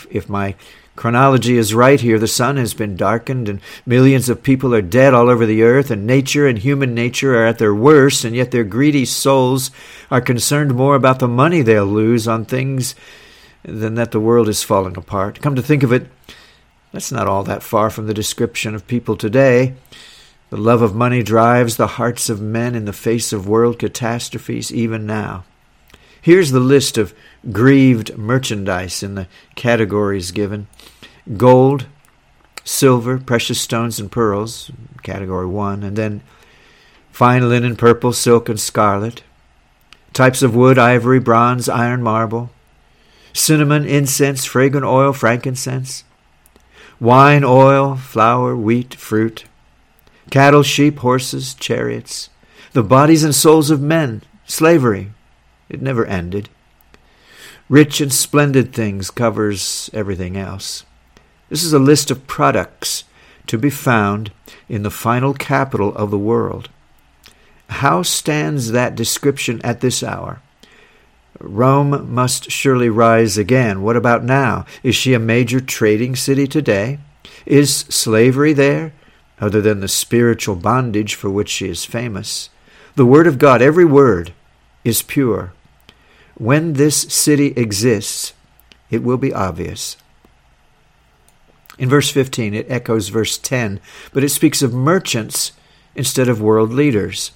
if 0.09 0.29
my 0.29 0.55
chronology 0.99 1.57
is 1.57 1.73
right 1.73 2.01
here, 2.01 2.19
the 2.19 2.27
sun 2.27 2.57
has 2.57 2.73
been 2.73 2.97
darkened 2.97 3.47
and 3.47 3.61
millions 3.85 4.27
of 4.27 4.43
people 4.43 4.75
are 4.75 4.81
dead 4.81 5.13
all 5.13 5.29
over 5.29 5.45
the 5.45 5.63
earth, 5.63 5.89
and 5.89 6.05
nature 6.05 6.45
and 6.45 6.59
human 6.59 6.93
nature 6.93 7.41
are 7.41 7.45
at 7.45 7.57
their 7.57 7.73
worst, 7.73 8.25
and 8.25 8.35
yet 8.35 8.51
their 8.51 8.65
greedy 8.65 9.05
souls 9.05 9.71
are 10.11 10.19
concerned 10.19 10.75
more 10.75 10.95
about 10.95 11.19
the 11.19 11.27
money 11.27 11.61
they'll 11.61 11.85
lose 11.85 12.27
on 12.27 12.43
things 12.43 12.95
than 13.63 13.95
that 13.95 14.11
the 14.11 14.19
world 14.19 14.49
is 14.49 14.61
falling 14.61 14.97
apart. 14.97 15.41
Come 15.41 15.55
to 15.55 15.61
think 15.61 15.83
of 15.83 15.93
it, 15.93 16.05
that's 16.91 17.13
not 17.13 17.29
all 17.29 17.43
that 17.43 17.63
far 17.63 17.89
from 17.89 18.07
the 18.07 18.13
description 18.13 18.75
of 18.75 18.85
people 18.85 19.15
today. 19.15 19.75
The 20.49 20.57
love 20.57 20.81
of 20.81 20.93
money 20.93 21.23
drives 21.23 21.77
the 21.77 21.95
hearts 21.95 22.29
of 22.29 22.41
men 22.41 22.75
in 22.75 22.83
the 22.83 22.91
face 22.91 23.31
of 23.31 23.47
world 23.47 23.79
catastrophes 23.79 24.69
even 24.73 25.05
now. 25.05 25.45
Here's 26.21 26.51
the 26.51 26.59
list 26.59 26.97
of 26.97 27.13
grieved 27.51 28.17
merchandise 28.17 29.01
in 29.01 29.15
the 29.15 29.27
categories 29.55 30.31
given. 30.31 30.67
Gold, 31.37 31.85
silver, 32.63 33.17
precious 33.17 33.59
stones, 33.59 33.99
and 33.99 34.11
pearls, 34.11 34.71
category 35.03 35.47
one, 35.47 35.83
and 35.83 35.95
then 35.95 36.21
fine 37.11 37.47
linen, 37.49 37.75
purple, 37.75 38.13
silk, 38.13 38.49
and 38.49 38.59
scarlet, 38.59 39.23
types 40.13 40.41
of 40.41 40.55
wood, 40.55 40.77
ivory, 40.77 41.19
bronze, 41.19 41.69
iron, 41.69 42.03
marble, 42.03 42.49
cinnamon, 43.33 43.85
incense, 43.85 44.45
fragrant 44.45 44.85
oil, 44.85 45.13
frankincense, 45.13 46.03
wine, 46.99 47.43
oil, 47.43 47.95
flour, 47.95 48.55
wheat, 48.55 48.95
fruit, 48.95 49.45
cattle, 50.29 50.63
sheep, 50.63 50.99
horses, 50.99 51.53
chariots, 51.53 52.29
the 52.73 52.83
bodies 52.83 53.23
and 53.23 53.33
souls 53.33 53.71
of 53.71 53.81
men, 53.81 54.21
slavery, 54.45 55.11
it 55.69 55.81
never 55.81 56.05
ended. 56.05 56.49
Rich 57.69 58.01
and 58.01 58.11
splendid 58.11 58.73
things 58.73 59.11
covers 59.11 59.91
everything 59.93 60.35
else. 60.35 60.85
This 61.49 61.63
is 61.63 61.71
a 61.71 61.77
list 61.77 62.09
of 62.09 62.25
products 62.25 63.03
to 63.45 63.59
be 63.59 63.69
found 63.69 64.31
in 64.67 64.81
the 64.81 64.89
final 64.89 65.35
capital 65.35 65.95
of 65.95 66.09
the 66.09 66.17
world. 66.17 66.69
How 67.69 68.01
stands 68.01 68.71
that 68.71 68.95
description 68.95 69.61
at 69.63 69.81
this 69.81 70.01
hour? 70.01 70.41
Rome 71.39 72.11
must 72.11 72.49
surely 72.49 72.89
rise 72.89 73.37
again. 73.37 73.83
What 73.83 73.95
about 73.95 74.23
now? 74.23 74.65
Is 74.81 74.95
she 74.95 75.13
a 75.13 75.19
major 75.19 75.59
trading 75.59 76.15
city 76.15 76.47
today? 76.47 76.97
Is 77.45 77.77
slavery 77.81 78.51
there, 78.51 78.93
other 79.39 79.61
than 79.61 79.79
the 79.79 79.87
spiritual 79.87 80.55
bondage 80.55 81.13
for 81.13 81.29
which 81.29 81.49
she 81.49 81.69
is 81.69 81.85
famous? 81.85 82.49
The 82.95 83.05
Word 83.05 83.27
of 83.27 83.37
God, 83.37 83.61
every 83.61 83.85
word, 83.85 84.33
is 84.83 85.03
pure. 85.03 85.53
When 86.39 86.73
this 86.73 87.01
city 87.01 87.47
exists, 87.57 88.33
it 88.89 89.03
will 89.03 89.17
be 89.17 89.33
obvious. 89.33 89.97
In 91.77 91.89
verse 91.89 92.09
15, 92.09 92.53
it 92.53 92.65
echoes 92.69 93.09
verse 93.09 93.37
10, 93.37 93.81
but 94.13 94.23
it 94.23 94.29
speaks 94.29 94.61
of 94.61 94.73
merchants 94.73 95.51
instead 95.95 96.29
of 96.29 96.41
world 96.41 96.71
leaders. 96.71 97.31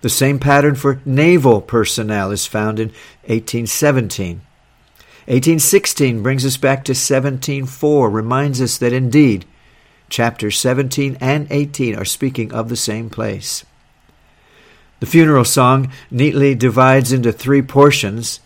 The 0.00 0.08
same 0.08 0.40
pattern 0.40 0.74
for 0.74 1.00
naval 1.04 1.60
personnel 1.60 2.32
is 2.32 2.44
found 2.44 2.80
in 2.80 2.88
1817. 3.26 4.40
1816 5.26 6.20
brings 6.20 6.44
us 6.44 6.56
back 6.56 6.84
to 6.84 6.94
17:4, 6.94 8.10
reminds 8.10 8.60
us 8.60 8.76
that 8.78 8.92
indeed 8.92 9.44
chapters 10.08 10.58
17 10.58 11.16
and 11.20 11.46
18 11.48 11.94
are 11.94 12.04
speaking 12.04 12.52
of 12.52 12.68
the 12.68 12.76
same 12.76 13.08
place. 13.08 13.64
The 15.02 15.06
funeral 15.06 15.44
song 15.44 15.90
neatly 16.12 16.54
divides 16.54 17.12
into 17.12 17.32
three 17.32 17.60
portions 17.60 18.38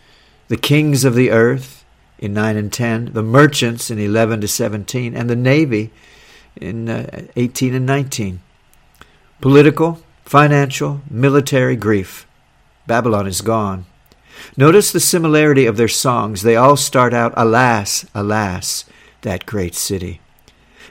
the 0.49 0.57
kings 0.57 1.05
of 1.05 1.15
the 1.15 1.31
earth 1.31 1.85
in 2.19 2.33
9 2.33 2.57
and 2.57 2.73
10, 2.73 3.13
the 3.13 3.23
merchants 3.23 3.91
in 3.91 3.99
11 3.99 4.41
to 4.41 4.49
17, 4.49 5.15
and 5.15 5.29
the 5.29 5.37
navy 5.37 5.91
in 6.59 6.89
uh, 6.89 7.27
18 7.37 7.75
and 7.75 7.85
19. 7.85 8.41
Political, 9.43 10.01
financial, 10.25 11.03
military 11.11 11.77
grief. 11.77 12.27
Babylon 12.87 13.27
is 13.27 13.43
gone. 13.43 13.85
Notice 14.57 14.93
the 14.93 14.99
similarity 14.99 15.67
of 15.67 15.77
their 15.77 15.89
songs. 15.89 16.41
They 16.41 16.57
all 16.57 16.79
start 16.79 17.13
out, 17.13 17.35
Alas, 17.37 18.07
alas, 18.15 18.87
that 19.21 19.45
great 19.45 19.75
city. 19.75 20.23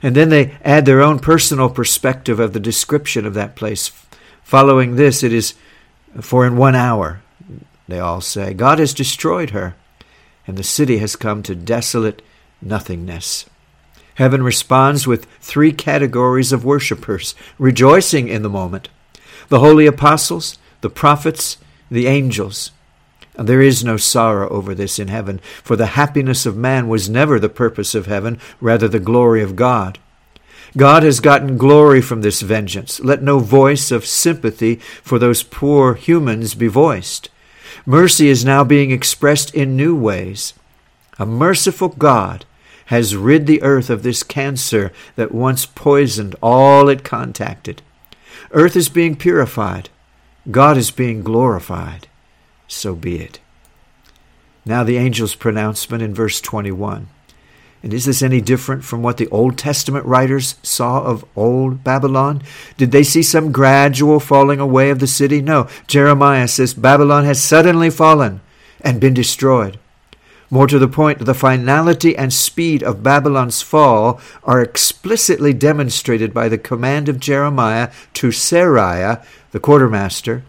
And 0.04 0.16
then 0.16 0.30
they 0.30 0.56
add 0.64 0.86
their 0.86 1.02
own 1.02 1.18
personal 1.18 1.72
perspective 1.72 2.40
of 2.40 2.54
the 2.54 2.60
description 2.60 3.26
of 3.26 3.34
that 3.34 3.56
place 3.56 3.88
Following 4.46 4.96
this, 4.96 5.24
it 5.24 5.34
is 5.34 5.56
for 6.22 6.46
in 6.46 6.56
one 6.56 6.76
hour, 6.76 7.24
they 7.88 8.00
all 8.00 8.22
say, 8.22 8.54
God 8.54 8.78
has 8.78 8.94
destroyed 8.94 9.50
her, 9.50 9.76
and 10.46 10.56
the 10.56 10.64
city 10.64 11.00
has 11.00 11.16
come 11.16 11.42
to 11.42 11.56
desolate 11.56 12.22
nothingness. 12.62 13.48
Heaven 14.14 14.44
responds 14.44 15.08
with 15.08 15.26
three 15.42 15.72
categories 15.72 16.54
of 16.54 16.64
worshippers, 16.64 17.34
rejoicing 17.58 18.28
in 18.28 18.44
the 18.44 18.50
moment 18.50 18.90
the 19.48 19.62
holy 19.62 19.88
apostles, 19.88 20.60
the 20.82 20.92
prophets, 20.92 21.58
the 21.90 22.06
angels. 22.06 22.70
And 23.34 23.50
there 23.50 23.62
is 23.62 23.84
no 23.84 23.98
sorrow 23.98 24.48
over 24.50 24.76
this 24.76 25.00
in 25.00 25.08
heaven, 25.08 25.40
for 25.64 25.76
the 25.76 25.98
happiness 25.98 26.46
of 26.46 26.56
man 26.56 26.88
was 26.88 27.10
never 27.10 27.40
the 27.40 27.50
purpose 27.50 27.96
of 27.96 28.06
heaven, 28.06 28.40
rather 28.62 28.88
the 28.88 29.00
glory 29.00 29.42
of 29.42 29.56
God. 29.56 29.98
God 30.78 31.04
has 31.04 31.20
gotten 31.20 31.58
glory 31.58 32.02
from 32.02 32.22
this 32.22 32.42
vengeance. 32.42 33.00
Let 33.00 33.22
no 33.24 33.40
voice 33.40 33.92
of 33.92 34.06
sympathy 34.06 34.76
for 34.76 35.18
those 35.18 35.42
poor 35.42 35.94
humans 35.94 36.54
be 36.54 36.68
voiced. 36.68 37.30
Mercy 37.86 38.28
is 38.28 38.44
now 38.44 38.64
being 38.64 38.92
expressed 38.92 39.54
in 39.56 39.78
new 39.78 39.96
ways. 39.96 40.54
A 41.18 41.26
merciful 41.26 41.90
God 41.90 42.46
has 42.88 43.16
rid 43.16 43.48
the 43.48 43.62
earth 43.64 43.90
of 43.90 44.04
this 44.04 44.22
cancer 44.22 44.92
that 45.16 45.32
once 45.32 45.66
poisoned 45.66 46.36
all 46.42 46.90
it 46.90 47.04
contacted. 47.04 47.82
Earth 48.52 48.76
is 48.76 48.90
being 48.90 49.16
purified. 49.16 49.90
God 50.52 50.78
is 50.78 50.92
being 50.92 51.24
glorified. 51.24 52.08
So 52.68 52.96
be 52.96 53.20
it. 53.20 53.40
Now 54.66 54.84
the 54.84 54.98
angel's 54.98 55.36
pronouncement 55.36 56.04
in 56.04 56.14
verse 56.14 56.42
21. 56.42 57.08
And 57.86 57.94
is 57.94 58.06
this 58.06 58.24
any 58.24 58.42
different 58.42 58.84
from 58.84 59.04
what 59.04 59.18
the 59.18 59.28
Old 59.28 59.60
Testament 59.60 60.08
writers 60.08 60.56
saw 60.64 61.04
of 61.04 61.24
old 61.36 61.84
Babylon? 61.84 62.42
Did 62.78 62.92
they 62.92 63.04
see 63.04 63.22
some 63.22 63.52
gradual 63.52 64.20
falling 64.20 64.60
away 64.60 64.90
of 64.90 64.98
the 64.98 65.06
city? 65.06 65.40
No. 65.40 65.68
Jeremiah 65.86 66.48
says 66.48 66.74
Babylon 66.74 67.26
has 67.26 67.44
suddenly 67.44 67.92
fallen 67.92 68.42
and 68.82 69.00
been 69.00 69.14
destroyed. 69.14 69.78
More 70.50 70.66
to 70.66 70.80
the 70.80 70.88
point, 70.88 71.26
the 71.26 71.36
finality 71.36 72.18
and 72.18 72.34
speed 72.34 72.82
of 72.82 73.04
Babylon's 73.04 73.62
fall 73.62 74.20
are 74.44 74.64
explicitly 74.64 75.54
demonstrated 75.54 76.34
by 76.34 76.50
the 76.50 76.58
command 76.58 77.08
of 77.08 77.20
Jeremiah 77.20 77.92
to 78.16 78.30
Seraiah, 78.30 79.24
the 79.52 79.60
quartermaster, 79.60 80.44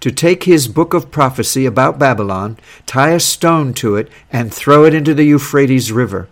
to 0.00 0.12
take 0.12 0.44
his 0.44 0.68
book 0.68 0.92
of 0.92 1.10
prophecy 1.10 1.64
about 1.64 1.98
Babylon, 1.98 2.58
tie 2.84 3.12
a 3.12 3.20
stone 3.20 3.72
to 3.74 3.96
it, 3.96 4.10
and 4.30 4.52
throw 4.52 4.84
it 4.84 4.92
into 4.92 5.14
the 5.14 5.24
Euphrates 5.24 5.90
River. 5.90 6.28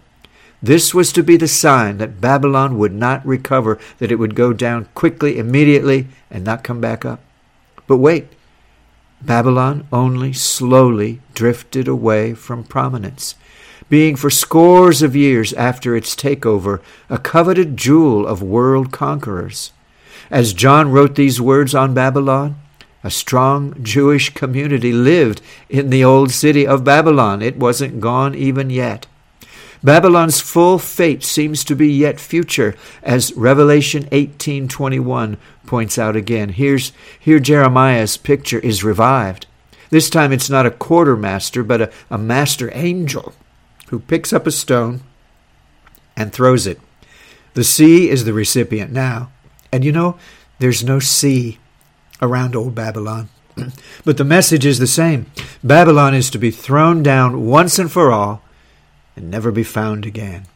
This 0.63 0.93
was 0.93 1.13
to 1.13 1.23
be 1.23 1.37
the 1.37 1.49
sign 1.49 1.99
that 1.99 2.21
Babylon 2.21 2.77
would 2.79 2.93
not 2.93 3.27
recover, 3.27 3.79
that 3.99 4.13
it 4.13 4.17
would 4.17 4.35
go 4.35 4.53
down 4.53 4.89
quickly, 4.95 5.39
immediately, 5.39 6.09
and 6.31 6.45
not 6.45 6.65
come 6.65 6.81
back 6.81 7.05
up. 7.05 7.21
But 7.87 7.97
wait, 7.97 8.29
Babylon 9.23 9.87
only 9.93 10.33
slowly 10.33 11.21
drifted 11.35 11.89
away 11.89 12.35
from 12.35 12.65
prominence, 12.65 13.35
being 13.89 14.17
for 14.17 14.31
scores 14.31 15.03
of 15.03 15.17
years 15.17 15.53
after 15.55 15.97
its 15.97 16.15
takeover 16.15 16.81
a 17.09 17.19
coveted 17.19 17.77
jewel 17.77 18.27
of 18.27 18.43
world 18.43 18.93
conquerors. 18.93 19.73
As 20.31 20.53
John 20.53 20.91
wrote 20.91 21.17
these 21.17 21.41
words 21.41 21.75
on 21.75 21.95
Babylon, 21.95 22.57
a 23.03 23.11
strong 23.11 23.75
Jewish 23.83 24.31
community 24.31 24.93
lived 24.93 25.41
in 25.69 25.91
the 25.91 26.05
old 26.05 26.31
city 26.31 26.67
of 26.67 26.85
Babylon. 26.85 27.41
It 27.41 27.57
wasn't 27.57 28.01
gone 28.01 28.35
even 28.35 28.69
yet. 28.69 29.07
Babylon's 29.83 30.41
full 30.41 30.79
fate 30.79 31.25
seems 31.25 31.65
to 31.65 31.75
be 31.75 31.91
yet 31.91 32.21
future, 32.21 32.75
as 33.03 33.33
Revelation 33.35 34.07
18:21 34.13 35.39
points 35.67 35.99
out 35.99 36.17
again. 36.17 36.51
Here's 36.51 36.93
here 37.19 37.41
Jeremiah's 37.41 38.17
picture 38.17 38.59
is 38.59 38.85
revived. 38.85 39.47
This 39.89 40.11
time 40.11 40.33
it's 40.33 40.51
not 40.51 40.67
a 40.67 40.71
quartermaster, 40.71 41.63
but 41.63 41.81
a, 41.81 41.91
a 42.11 42.19
master 42.19 42.71
angel 42.75 43.35
who 43.89 43.99
picks 43.99 44.33
up 44.33 44.47
a 44.47 44.53
stone 44.53 45.01
and 46.17 46.33
throws 46.33 46.67
it. 46.67 46.81
The 47.55 47.65
sea 47.65 48.09
is 48.09 48.25
the 48.25 48.33
recipient 48.33 48.93
now. 48.93 49.31
And 49.73 49.85
you 49.85 49.93
know, 49.93 50.19
there's 50.59 50.85
no 50.85 51.01
sea 51.01 51.59
around 52.21 52.55
old 52.55 52.75
Babylon. 52.75 53.31
but 54.05 54.17
the 54.17 54.25
message 54.25 54.67
is 54.67 54.79
the 54.79 54.87
same. 54.87 55.27
Babylon 55.65 56.15
is 56.15 56.31
to 56.31 56.39
be 56.39 56.51
thrown 56.51 57.03
down 57.03 57.47
once 57.47 57.79
and 57.79 57.91
for 57.91 58.13
all 58.13 58.43
and 59.21 59.31
never 59.31 59.53
be 59.53 59.63
found 59.63 60.07
again. 60.07 60.47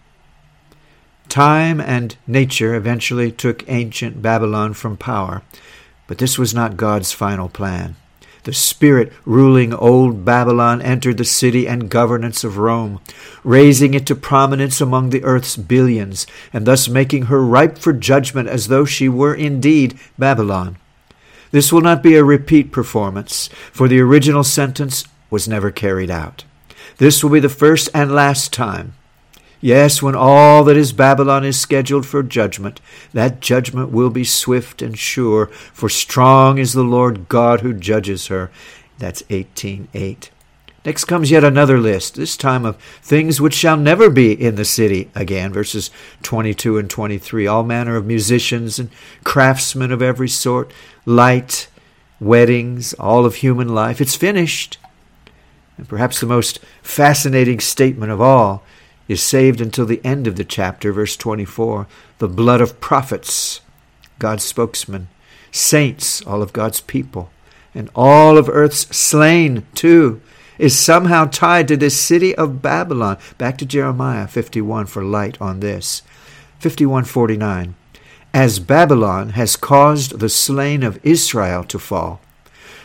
Time 1.28 1.80
and 1.80 2.16
nature 2.26 2.75
eventually 2.75 3.30
took 3.30 3.68
ancient 3.68 4.23
Babylon 4.23 4.73
from 4.73 4.97
power, 4.97 5.42
but 6.06 6.18
this 6.18 6.38
was 6.38 6.54
not 6.54 6.76
God's 6.76 7.12
final 7.12 7.49
plan. 7.49 7.97
The 8.44 8.52
spirit 8.52 9.12
ruling 9.25 9.73
old 9.73 10.25
Babylon 10.25 10.83
entered 10.83 11.16
the 11.16 11.25
city 11.25 11.66
and 11.66 11.90
governance 11.90 12.44
of 12.44 12.59
Rome, 12.59 13.00
raising 13.42 13.94
it 13.94 14.06
to 14.06 14.14
prominence 14.14 14.80
among 14.80 15.11
the 15.11 15.25
earth's 15.25 15.56
billions, 15.56 16.26
and 16.52 16.66
thus 16.66 16.88
making 16.88 17.25
her 17.25 17.42
ripe 17.42 17.78
for 17.78 17.92
judgment 17.92 18.49
as 18.49 18.68
though 18.68 18.85
she 18.85 19.09
were 19.09 19.35
indeed 19.35 19.99
Babylon. 20.18 20.76
This 21.52 21.73
will 21.73 21.80
not 21.80 22.02
be 22.02 22.16
a 22.16 22.25
repeat 22.25 22.71
performance, 22.71 23.49
for 23.73 23.88
the 23.88 24.00
original 24.00 24.44
sentence 24.44 25.04
was 25.30 25.49
never 25.49 25.71
carried 25.71 26.11
out. 26.11 26.44
This 26.98 27.22
will 27.22 27.30
be 27.30 27.40
the 27.40 27.48
first 27.48 27.88
and 27.94 28.14
last 28.14 28.52
time. 28.52 28.94
Yes, 29.60 30.02
when 30.02 30.14
all 30.14 30.62
that 30.64 30.76
is 30.76 30.92
Babylon 30.92 31.44
is 31.44 31.58
scheduled 31.58 32.04
for 32.04 32.22
judgment, 32.22 32.80
that 33.14 33.40
judgment 33.40 33.90
will 33.90 34.10
be 34.10 34.24
swift 34.24 34.82
and 34.82 34.98
sure, 34.98 35.46
for 35.72 35.88
strong 35.88 36.58
is 36.58 36.74
the 36.74 36.82
Lord 36.82 37.28
God 37.30 37.60
who 37.60 37.72
judges 37.72 38.26
her. 38.26 38.50
That's 38.98 39.22
18.8. 39.22 40.28
Next 40.84 41.06
comes 41.06 41.30
yet 41.30 41.44
another 41.44 41.78
list, 41.78 42.16
this 42.16 42.36
time 42.36 42.66
of 42.66 42.76
things 43.00 43.40
which 43.40 43.54
shall 43.54 43.78
never 43.78 44.10
be 44.10 44.32
in 44.32 44.56
the 44.56 44.66
city 44.66 45.10
again, 45.14 45.50
verses 45.50 45.90
22 46.22 46.76
and 46.76 46.90
23. 46.90 47.46
All 47.46 47.64
manner 47.64 47.96
of 47.96 48.04
musicians 48.04 48.78
and 48.78 48.90
craftsmen 49.24 49.90
of 49.90 50.02
every 50.02 50.28
sort, 50.28 50.74
light, 51.06 51.68
weddings, 52.20 52.92
all 52.94 53.24
of 53.24 53.36
human 53.36 53.68
life. 53.68 53.98
It's 53.98 54.14
finished. 54.14 54.76
And 55.78 55.88
perhaps 55.88 56.20
the 56.20 56.26
most 56.26 56.58
fascinating 56.84 57.58
statement 57.58 58.12
of 58.12 58.20
all 58.20 58.62
is 59.08 59.22
saved 59.22 59.60
until 59.60 59.86
the 59.86 60.04
end 60.04 60.26
of 60.26 60.36
the 60.36 60.44
chapter, 60.44 60.92
verse 60.92 61.16
24. 61.16 61.88
The 62.18 62.28
blood 62.28 62.60
of 62.60 62.80
prophets, 62.80 63.60
God's 64.18 64.44
spokesman, 64.44 65.08
saints, 65.50 66.22
all 66.22 66.42
of 66.42 66.52
God's 66.52 66.80
people, 66.80 67.30
and 67.74 67.90
all 67.94 68.38
of 68.38 68.48
earth's 68.48 68.96
slain 68.96 69.66
too, 69.74 70.20
is 70.58 70.78
somehow 70.78 71.24
tied 71.24 71.66
to 71.68 71.76
this 71.76 71.98
city 71.98 72.34
of 72.36 72.62
Babylon. 72.62 73.18
Back 73.38 73.58
to 73.58 73.66
Jeremiah 73.66 74.28
51 74.28 74.86
for 74.86 75.02
light 75.02 75.40
on 75.40 75.60
this. 75.60 76.02
5149. 76.60 77.75
As 78.32 78.58
Babylon 78.58 79.30
has 79.30 79.56
caused 79.56 80.20
the 80.20 80.28
slain 80.28 80.82
of 80.82 81.04
Israel 81.04 81.64
to 81.64 81.78
fall, 81.78 82.20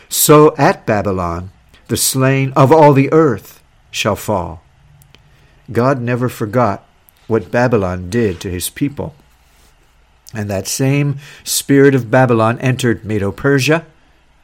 so 0.08 0.54
at 0.56 0.86
Babylon 0.86 1.50
the 1.88 1.96
slain 1.96 2.52
of 2.56 2.72
all 2.72 2.92
the 2.92 3.12
earth 3.12 3.59
shall 3.90 4.16
fall. 4.16 4.62
God 5.72 6.00
never 6.00 6.28
forgot 6.28 6.84
what 7.26 7.50
Babylon 7.50 8.10
did 8.10 8.40
to 8.40 8.50
his 8.50 8.70
people. 8.70 9.14
And 10.34 10.48
that 10.50 10.66
same 10.66 11.18
spirit 11.44 11.94
of 11.94 12.10
Babylon 12.10 12.58
entered 12.60 13.04
Medo 13.04 13.32
Persia 13.32 13.86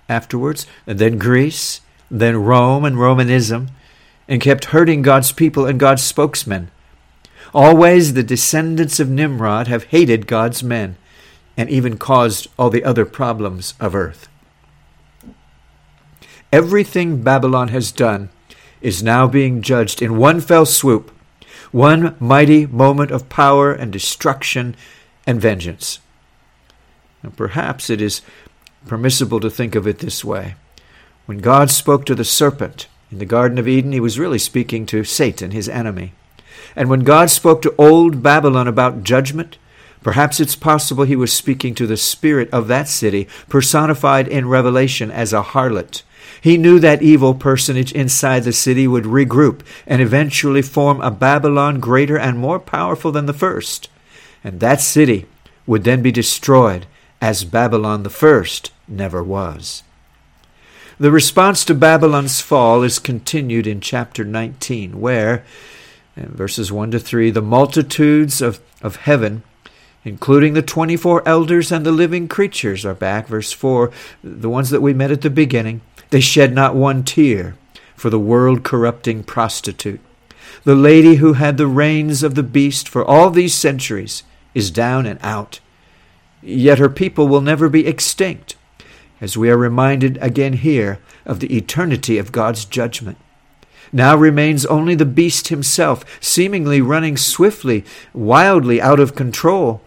afterwards, 0.09 0.67
and 0.87 0.99
then 0.99 1.19
Greece, 1.19 1.81
then 2.11 2.37
Rome 2.37 2.85
and 2.85 2.99
Romanism, 2.99 3.71
and 4.29 4.41
kept 4.41 4.67
hurting 4.67 5.03
God's 5.03 5.33
people 5.33 5.67
and 5.67 5.79
God's 5.79 6.03
spokesmen. 6.03 6.71
Always 7.55 8.15
the 8.15 8.23
descendants 8.23 9.01
of 9.01 9.09
Nimrod 9.09 9.69
have 9.69 9.85
hated 9.85 10.27
God's 10.27 10.63
men 10.63 10.97
and 11.57 11.71
even 11.71 11.97
caused 11.97 12.49
all 12.59 12.71
the 12.71 12.85
other 12.85 13.07
problems 13.07 13.75
of 13.81 13.95
earth. 13.95 14.29
Everything 16.53 17.23
Babylon 17.23 17.69
has 17.69 17.91
done 17.91 18.29
is 18.87 19.03
now 19.03 19.27
being 19.27 19.62
judged 19.62 20.01
in 20.01 20.16
one 20.16 20.40
fell 20.40 20.64
swoop, 20.64 21.11
one 21.72 22.14
mighty 22.20 22.66
moment 22.66 23.11
of 23.11 23.29
power 23.29 23.72
and 23.72 23.92
destruction 23.92 24.77
and 25.27 25.40
vengeance. 25.40 25.99
Now, 27.20 27.31
perhaps 27.31 27.90
it 27.90 28.01
is 28.01 28.22
permissible 28.87 29.40
to 29.40 29.51
think 29.51 29.75
of 29.75 29.88
it 29.88 29.99
this 29.99 30.25
way. 30.25 30.55
When 31.25 31.38
God 31.38 31.68
spoke 31.68 32.07
to 32.07 32.14
the 32.14 32.25
serpent 32.25 32.87
in 33.11 33.18
the 33.18 33.27
Garden 33.27 33.59
of 33.59 33.66
Eden, 33.66 33.90
he 33.90 33.99
was 33.99 34.20
really 34.20 34.38
speaking 34.38 34.87
to 34.87 35.03
Satan, 35.03 35.51
his 35.51 35.68
enemy. 35.68 36.12
And 36.77 36.88
when 36.88 37.01
God 37.01 37.29
spoke 37.29 37.62
to 37.62 37.75
old 37.77 38.22
Babylon 38.22 38.68
about 38.68 39.03
judgment, 39.03 39.59
perhaps 40.05 40.38
it's 40.38 40.55
possible 40.55 41.03
he 41.03 41.16
was 41.16 41.33
speaking 41.33 41.75
to 41.75 41.88
the 41.88 41.96
spirit 41.96 42.49
of 42.53 42.68
that 42.68 42.87
city, 42.87 43.27
personified 43.49 44.29
in 44.29 44.46
Revelation 44.46 45.11
as 45.11 45.33
a 45.33 45.42
harlot 45.42 46.05
he 46.40 46.57
knew 46.57 46.79
that 46.79 47.03
evil 47.03 47.35
personage 47.35 47.92
inside 47.92 48.44
the 48.44 48.53
city 48.53 48.87
would 48.87 49.05
regroup 49.05 49.61
and 49.87 50.01
eventually 50.01 50.62
form 50.62 51.01
a 51.01 51.11
Babylon 51.11 51.81
greater 51.81 52.18
and 52.18 52.38
more 52.38 52.59
powerful 52.59 53.12
than 53.12 53.27
the 53.27 53.33
first. 53.33 53.88
And 54.44 54.61
that 54.61 54.81
city 54.81 55.27
would 55.66 55.85
then 55.85 56.03
be 56.03 56.12
destroyed 56.12 56.87
as 57.20 57.44
Babylon 57.44 58.03
the 58.03 58.11
first 58.11 58.72
never 58.87 59.22
was. 59.22 59.83
The 60.99 61.11
response 61.11 61.64
to 61.66 61.75
Babylon's 61.75 62.40
fall 62.40 62.83
is 62.83 62.99
continued 62.99 63.66
in 63.66 63.81
chapter 63.81 64.25
19, 64.25 64.99
where, 65.01 65.44
verses 66.16 66.72
1 66.72 66.92
to 66.92 66.99
3, 66.99 67.31
the 67.31 67.42
multitudes 67.42 68.40
of, 68.40 68.61
of 68.81 68.96
heaven, 68.96 69.42
including 70.05 70.55
the 70.55 70.62
24 70.62 71.29
elders 71.29 71.70
and 71.70 71.85
the 71.85 71.92
living 71.92 72.29
creatures, 72.29 72.87
are 72.87 72.94
back. 72.94 73.27
Verse 73.27 73.53
4, 73.53 73.90
the 74.25 74.49
ones 74.49 74.70
that 74.70 74.81
we 74.81 74.94
met 74.94 75.11
at 75.11 75.20
the 75.20 75.29
beginning 75.29 75.83
they 76.11 76.21
shed 76.21 76.55
not 76.55 76.75
one 76.75 77.03
tear 77.03 77.57
for 77.95 78.11
the 78.11 78.19
world 78.19 78.62
corrupting 78.62 79.25
prostitute. 79.25 80.01
The 80.64 80.75
lady 80.75 81.16
who 81.16 81.35
had 81.35 81.57
the 81.57 81.66
reins 81.66 82.23
of 82.23 82.35
the 82.35 82.42
beast 82.42 82.88
for 82.88 83.05
all 83.05 83.31
these 83.31 83.55
centuries 83.55 84.23
is 84.55 84.71
down 84.71 85.07
and 85.07 85.19
out. 85.23 85.61
Yet 86.42 86.79
her 86.79 86.88
people 86.88 87.29
will 87.29 87.40
never 87.40 87.69
be 87.69 87.87
extinct, 87.87 88.57
as 89.21 89.37
we 89.37 89.51
are 89.51 89.57
reminded 89.57 90.19
again 90.21 90.55
here 90.55 90.99
of 91.25 91.40
the 91.40 91.57
eternity 91.57 92.19
of 92.19 92.33
God's 92.33 92.64
judgment. 92.64 93.19
Now 93.92 94.16
remains 94.16 94.66
only 94.66 94.95
the 94.95 95.05
beast 95.05 95.49
himself, 95.49 96.05
seemingly 96.21 96.81
running 96.81 97.16
swiftly, 97.16 97.85
wildly 98.12 98.81
out 98.81 99.01
of 99.01 99.14
control. 99.14 99.81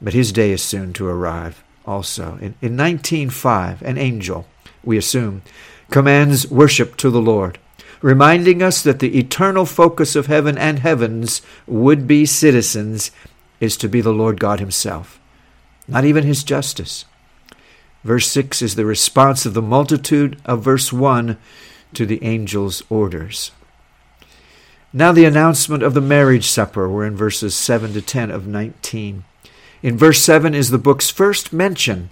But 0.00 0.14
his 0.14 0.32
day 0.32 0.52
is 0.52 0.62
soon 0.62 0.92
to 0.94 1.06
arrive 1.06 1.64
also. 1.86 2.38
In, 2.40 2.54
in 2.60 2.76
1905, 2.76 3.82
an 3.82 3.98
angel 3.98 4.46
we 4.86 4.96
assume, 4.96 5.42
commands 5.90 6.50
worship 6.50 6.96
to 6.96 7.10
the 7.10 7.20
Lord, 7.20 7.58
reminding 8.02 8.62
us 8.62 8.82
that 8.82 8.98
the 8.98 9.18
eternal 9.18 9.66
focus 9.66 10.16
of 10.16 10.26
heaven 10.26 10.58
and 10.58 10.80
heaven's 10.80 11.42
would 11.66 12.06
be 12.06 12.26
citizens 12.26 13.10
is 13.60 13.76
to 13.78 13.88
be 13.88 14.00
the 14.00 14.12
Lord 14.12 14.40
God 14.40 14.60
Himself, 14.60 15.20
not 15.88 16.04
even 16.04 16.24
His 16.24 16.44
justice. 16.44 17.04
Verse 18.02 18.26
6 18.28 18.60
is 18.60 18.74
the 18.74 18.84
response 18.84 19.46
of 19.46 19.54
the 19.54 19.62
multitude 19.62 20.38
of 20.44 20.62
verse 20.62 20.92
1 20.92 21.38
to 21.94 22.04
the 22.04 22.22
angel's 22.22 22.82
orders. 22.90 23.50
Now, 24.92 25.10
the 25.10 25.24
announcement 25.24 25.82
of 25.82 25.94
the 25.94 26.00
marriage 26.00 26.46
supper 26.46 26.88
were 26.88 27.04
in 27.04 27.16
verses 27.16 27.54
7 27.54 27.94
to 27.94 28.02
10 28.02 28.30
of 28.30 28.46
19. 28.46 29.24
In 29.82 29.98
verse 29.98 30.22
7 30.22 30.54
is 30.54 30.70
the 30.70 30.78
book's 30.78 31.10
first 31.10 31.52
mention 31.52 32.10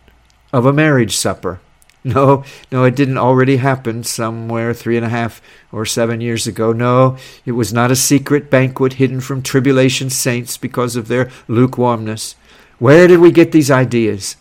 of 0.53 0.67
a 0.67 0.73
marriage 0.73 1.17
supper. 1.17 1.61
No, 2.15 2.43
no, 2.73 2.83
it 2.83 2.97
didn't 2.97 3.19
already 3.19 3.59
happen 3.59 4.03
somewhere 4.03 4.75
three 4.75 4.97
and 4.97 5.07
a 5.07 5.09
half 5.09 5.41
or 5.71 5.87
seven 5.87 6.21
years 6.21 6.49
ago. 6.49 6.73
No, 6.73 7.17
it 7.47 7.53
was 7.53 7.73
not 7.73 7.93
a 7.93 7.97
secret 7.97 8.51
banquet 8.51 8.95
hidden 8.95 9.21
from 9.21 9.41
tribulation 9.41 10.11
saints 10.11 10.57
because 10.57 10.97
of 10.97 11.07
their 11.07 11.31
lukewarmness. 11.47 12.35
Where 12.81 13.07
did 13.07 13.21
we 13.21 13.31
get 13.31 13.53
these 13.53 13.71
ideas? 13.71 14.35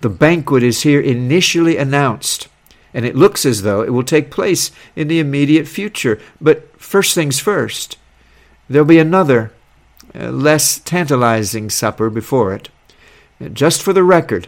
The 0.00 0.10
banquet 0.10 0.62
is 0.62 0.82
here 0.82 1.00
initially 1.00 1.76
announced 1.76 2.46
and 2.94 3.04
it 3.04 3.16
looks 3.16 3.44
as 3.44 3.62
though 3.62 3.82
it 3.82 3.90
will 3.90 4.02
take 4.02 4.30
place 4.30 4.70
in 4.94 5.08
the 5.08 5.18
immediate 5.18 5.66
future. 5.66 6.20
But 6.40 6.80
first 6.80 7.14
things 7.14 7.40
first, 7.40 7.96
there'll 8.68 8.86
be 8.86 8.98
another, 8.98 9.52
uh, 10.14 10.30
less 10.30 10.78
tantalizing 10.78 11.70
supper 11.70 12.10
before 12.10 12.52
it. 12.52 12.68
Just 13.52 13.82
for 13.82 13.92
the 13.92 14.04
record, 14.04 14.46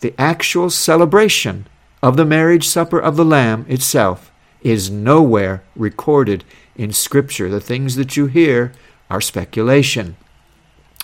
the 0.00 0.14
actual 0.18 0.70
celebration 0.70 1.66
of 2.02 2.16
the 2.16 2.24
marriage 2.24 2.66
supper 2.66 2.98
of 2.98 3.16
the 3.16 3.24
Lamb 3.24 3.66
itself 3.68 4.32
is 4.62 4.90
nowhere 4.90 5.62
recorded 5.76 6.44
in 6.76 6.92
Scripture. 6.92 7.48
The 7.48 7.60
things 7.60 7.96
that 7.96 8.16
you 8.16 8.26
hear 8.26 8.72
are 9.10 9.20
speculation. 9.20 10.16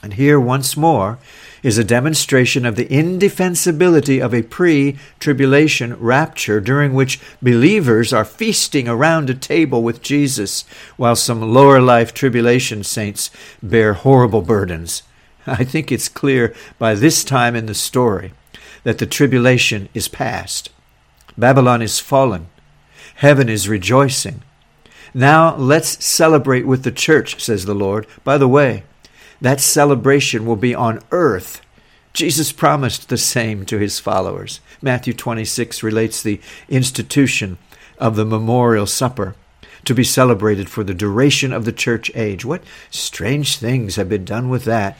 And 0.03 0.15
here, 0.15 0.39
once 0.39 0.77
more, 0.77 1.19
is 1.63 1.79
a 1.79 1.85
demonstration 1.85 2.65
of 2.65 2.77
the 2.77 2.87
indefensibility 2.93 4.21
of 4.21 4.35
a 4.35 4.43
pre 4.43 4.99
tribulation 5.19 5.95
rapture 5.95 6.61
during 6.61 6.95
which 6.95 7.21
believers 7.43 8.13
are 8.13 8.25
feasting 8.25 8.89
around 8.89 9.29
a 9.31 9.35
table 9.35 9.83
with 9.83 10.03
Jesus 10.03 10.65
while 10.97 11.17
some 11.17 11.53
lower 11.53 11.81
life 11.81 12.15
tribulation 12.15 12.85
saints 12.85 13.31
bear 13.63 13.95
horrible 13.95 14.43
burdens. 14.43 15.03
I 15.47 15.65
think 15.65 15.91
it's 15.91 16.09
clear 16.09 16.55
by 16.79 16.95
this 16.95 17.25
time 17.25 17.57
in 17.57 17.67
the 17.67 17.75
story 17.75 18.33
that 18.87 18.99
the 18.99 19.07
tribulation 19.07 19.89
is 19.95 20.07
past. 20.07 20.71
Babylon 21.37 21.83
is 21.83 21.99
fallen. 21.99 22.47
Heaven 23.17 23.49
is 23.49 23.69
rejoicing. 23.69 24.45
Now 25.13 25.57
let's 25.57 26.05
celebrate 26.05 26.69
with 26.69 26.85
the 26.85 26.93
church, 26.93 27.43
says 27.43 27.65
the 27.65 27.75
Lord. 27.75 28.07
By 28.23 28.39
the 28.39 28.47
way, 28.47 28.85
that 29.41 29.61
celebration 29.61 30.47
will 30.47 30.55
be 30.55 30.73
on 30.73 31.03
earth. 31.11 31.63
Jesus 32.13 32.53
promised 32.53 33.09
the 33.09 33.19
same 33.19 33.67
to 33.67 33.79
his 33.79 33.99
followers. 33.99 34.61
Matthew 34.81 35.15
26 35.15 35.83
relates 35.83 36.23
the 36.23 36.41
institution 36.69 37.59
of 37.99 38.15
the 38.15 38.25
memorial 38.25 38.87
supper 38.87 39.35
to 39.85 39.95
be 39.95 40.05
celebrated 40.05 40.71
for 40.71 40.85
the 40.85 40.95
duration 40.95 41.53
of 41.53 41.65
the 41.65 41.73
church 41.73 42.09
age. 42.15 42.45
What 42.45 42.63
strange 42.93 43.57
things 43.59 43.97
have 43.97 44.09
been 44.09 44.25
done 44.25 44.49
with 44.49 44.65
that. 44.67 44.97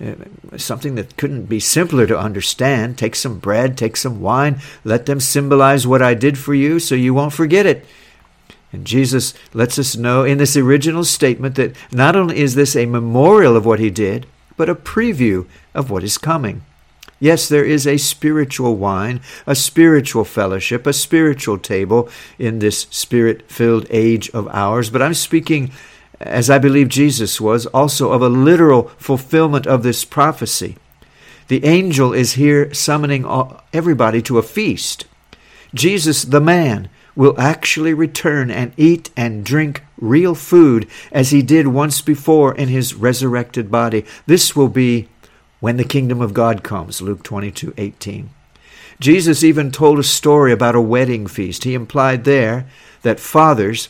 Uh, 0.00 0.14
something 0.56 0.94
that 0.94 1.16
couldn't 1.16 1.46
be 1.46 1.58
simpler 1.58 2.06
to 2.06 2.16
understand. 2.16 2.96
Take 2.96 3.16
some 3.16 3.40
bread, 3.40 3.76
take 3.76 3.96
some 3.96 4.20
wine, 4.20 4.60
let 4.84 5.06
them 5.06 5.18
symbolize 5.18 5.88
what 5.88 6.02
I 6.02 6.14
did 6.14 6.38
for 6.38 6.54
you 6.54 6.78
so 6.78 6.94
you 6.94 7.12
won't 7.12 7.32
forget 7.32 7.66
it. 7.66 7.84
And 8.72 8.84
Jesus 8.84 9.34
lets 9.52 9.76
us 9.76 9.96
know 9.96 10.22
in 10.22 10.38
this 10.38 10.56
original 10.56 11.02
statement 11.04 11.56
that 11.56 11.74
not 11.90 12.14
only 12.14 12.38
is 12.38 12.54
this 12.54 12.76
a 12.76 12.86
memorial 12.86 13.56
of 13.56 13.66
what 13.66 13.80
he 13.80 13.90
did, 13.90 14.26
but 14.56 14.68
a 14.68 14.74
preview 14.74 15.46
of 15.74 15.90
what 15.90 16.04
is 16.04 16.16
coming. 16.16 16.62
Yes, 17.18 17.48
there 17.48 17.64
is 17.64 17.84
a 17.84 17.96
spiritual 17.96 18.76
wine, 18.76 19.20
a 19.46 19.56
spiritual 19.56 20.24
fellowship, 20.24 20.86
a 20.86 20.92
spiritual 20.92 21.58
table 21.58 22.08
in 22.38 22.60
this 22.60 22.82
spirit 22.90 23.50
filled 23.50 23.86
age 23.90 24.30
of 24.30 24.46
ours, 24.48 24.90
but 24.90 25.02
I'm 25.02 25.14
speaking, 25.14 25.72
as 26.20 26.50
I 26.50 26.58
believe 26.58 26.88
Jesus 26.88 27.40
was, 27.40 27.66
also 27.66 28.12
of 28.12 28.22
a 28.22 28.28
literal 28.28 28.84
fulfillment 28.98 29.66
of 29.66 29.82
this 29.82 30.04
prophecy. 30.04 30.76
The 31.48 31.64
angel 31.64 32.12
is 32.12 32.32
here 32.32 32.72
summoning 32.74 33.24
everybody 33.72 34.20
to 34.22 34.38
a 34.38 34.42
feast. 34.42 35.06
Jesus, 35.74 36.22
the 36.22 36.40
man, 36.40 36.88
will 37.14 37.38
actually 37.40 37.92
return 37.92 38.50
and 38.50 38.72
eat 38.76 39.10
and 39.16 39.44
drink 39.44 39.82
real 40.00 40.34
food 40.34 40.86
as 41.10 41.30
he 41.30 41.42
did 41.42 41.66
once 41.66 42.00
before 42.00 42.54
in 42.54 42.68
his 42.68 42.94
resurrected 42.94 43.70
body. 43.70 44.04
This 44.26 44.54
will 44.54 44.68
be 44.68 45.08
when 45.60 45.78
the 45.78 45.84
kingdom 45.84 46.20
of 46.20 46.34
God 46.34 46.62
comes, 46.62 47.02
Luke 47.02 47.24
22 47.24 47.74
18. 47.76 48.30
Jesus 49.00 49.42
even 49.42 49.70
told 49.70 49.98
a 49.98 50.04
story 50.04 50.52
about 50.52 50.74
a 50.74 50.80
wedding 50.80 51.26
feast. 51.26 51.64
He 51.64 51.74
implied 51.74 52.24
there 52.24 52.66
that 53.02 53.20
fathers 53.20 53.88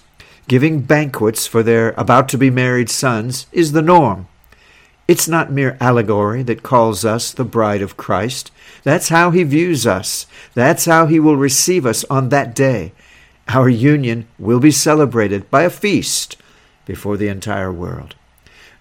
giving 0.48 0.80
banquets 0.80 1.46
for 1.46 1.62
their 1.62 1.90
about 1.90 2.28
to 2.30 2.38
be 2.38 2.50
married 2.50 2.88
sons 2.90 3.46
is 3.52 3.72
the 3.72 3.82
norm. 3.82 4.26
It's 5.06 5.28
not 5.28 5.52
mere 5.52 5.76
allegory 5.80 6.42
that 6.42 6.62
calls 6.62 7.04
us 7.04 7.32
the 7.32 7.44
bride 7.44 7.82
of 7.82 7.96
Christ. 7.96 8.50
That's 8.82 9.08
how 9.08 9.30
he 9.30 9.42
views 9.42 9.86
us. 9.86 10.26
That's 10.54 10.84
how 10.84 11.06
he 11.06 11.20
will 11.20 11.36
receive 11.36 11.86
us 11.86 12.04
on 12.10 12.28
that 12.30 12.54
day. 12.54 12.92
Our 13.48 13.68
union 13.68 14.26
will 14.38 14.60
be 14.60 14.70
celebrated 14.70 15.50
by 15.50 15.62
a 15.62 15.70
feast 15.70 16.36
before 16.84 17.16
the 17.16 17.28
entire 17.28 17.72
world. 17.72 18.14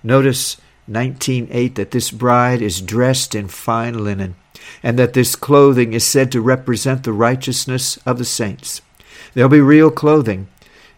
Notice 0.03 0.57
19:8 0.87 1.75
that 1.75 1.91
this 1.91 2.11
bride 2.11 2.61
is 2.61 2.81
dressed 2.81 3.35
in 3.35 3.47
fine 3.47 4.03
linen 4.03 4.35
and 4.83 4.99
that 4.99 5.13
this 5.13 5.35
clothing 5.35 5.93
is 5.93 6.03
said 6.03 6.31
to 6.31 6.41
represent 6.41 7.03
the 7.03 7.13
righteousness 7.13 7.97
of 8.05 8.17
the 8.17 8.25
saints. 8.25 8.81
There'll 9.33 9.49
be 9.49 9.61
real 9.61 9.91
clothing, 9.91 10.47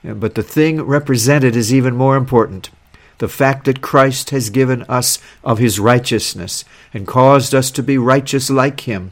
but 0.04 0.36
the 0.36 0.44
thing 0.44 0.82
represented 0.82 1.56
is 1.56 1.74
even 1.74 1.96
more 1.96 2.16
important. 2.16 2.70
The 3.18 3.28
fact 3.28 3.66
that 3.66 3.82
Christ 3.82 4.30
has 4.30 4.50
given 4.50 4.84
us 4.84 5.20
of 5.44 5.58
his 5.58 5.80
righteousness 5.80 6.64
and 6.94 7.06
caused 7.06 7.54
us 7.54 7.70
to 7.72 7.84
be 7.84 7.98
righteous 7.98 8.50
like 8.50 8.82
him. 8.82 9.12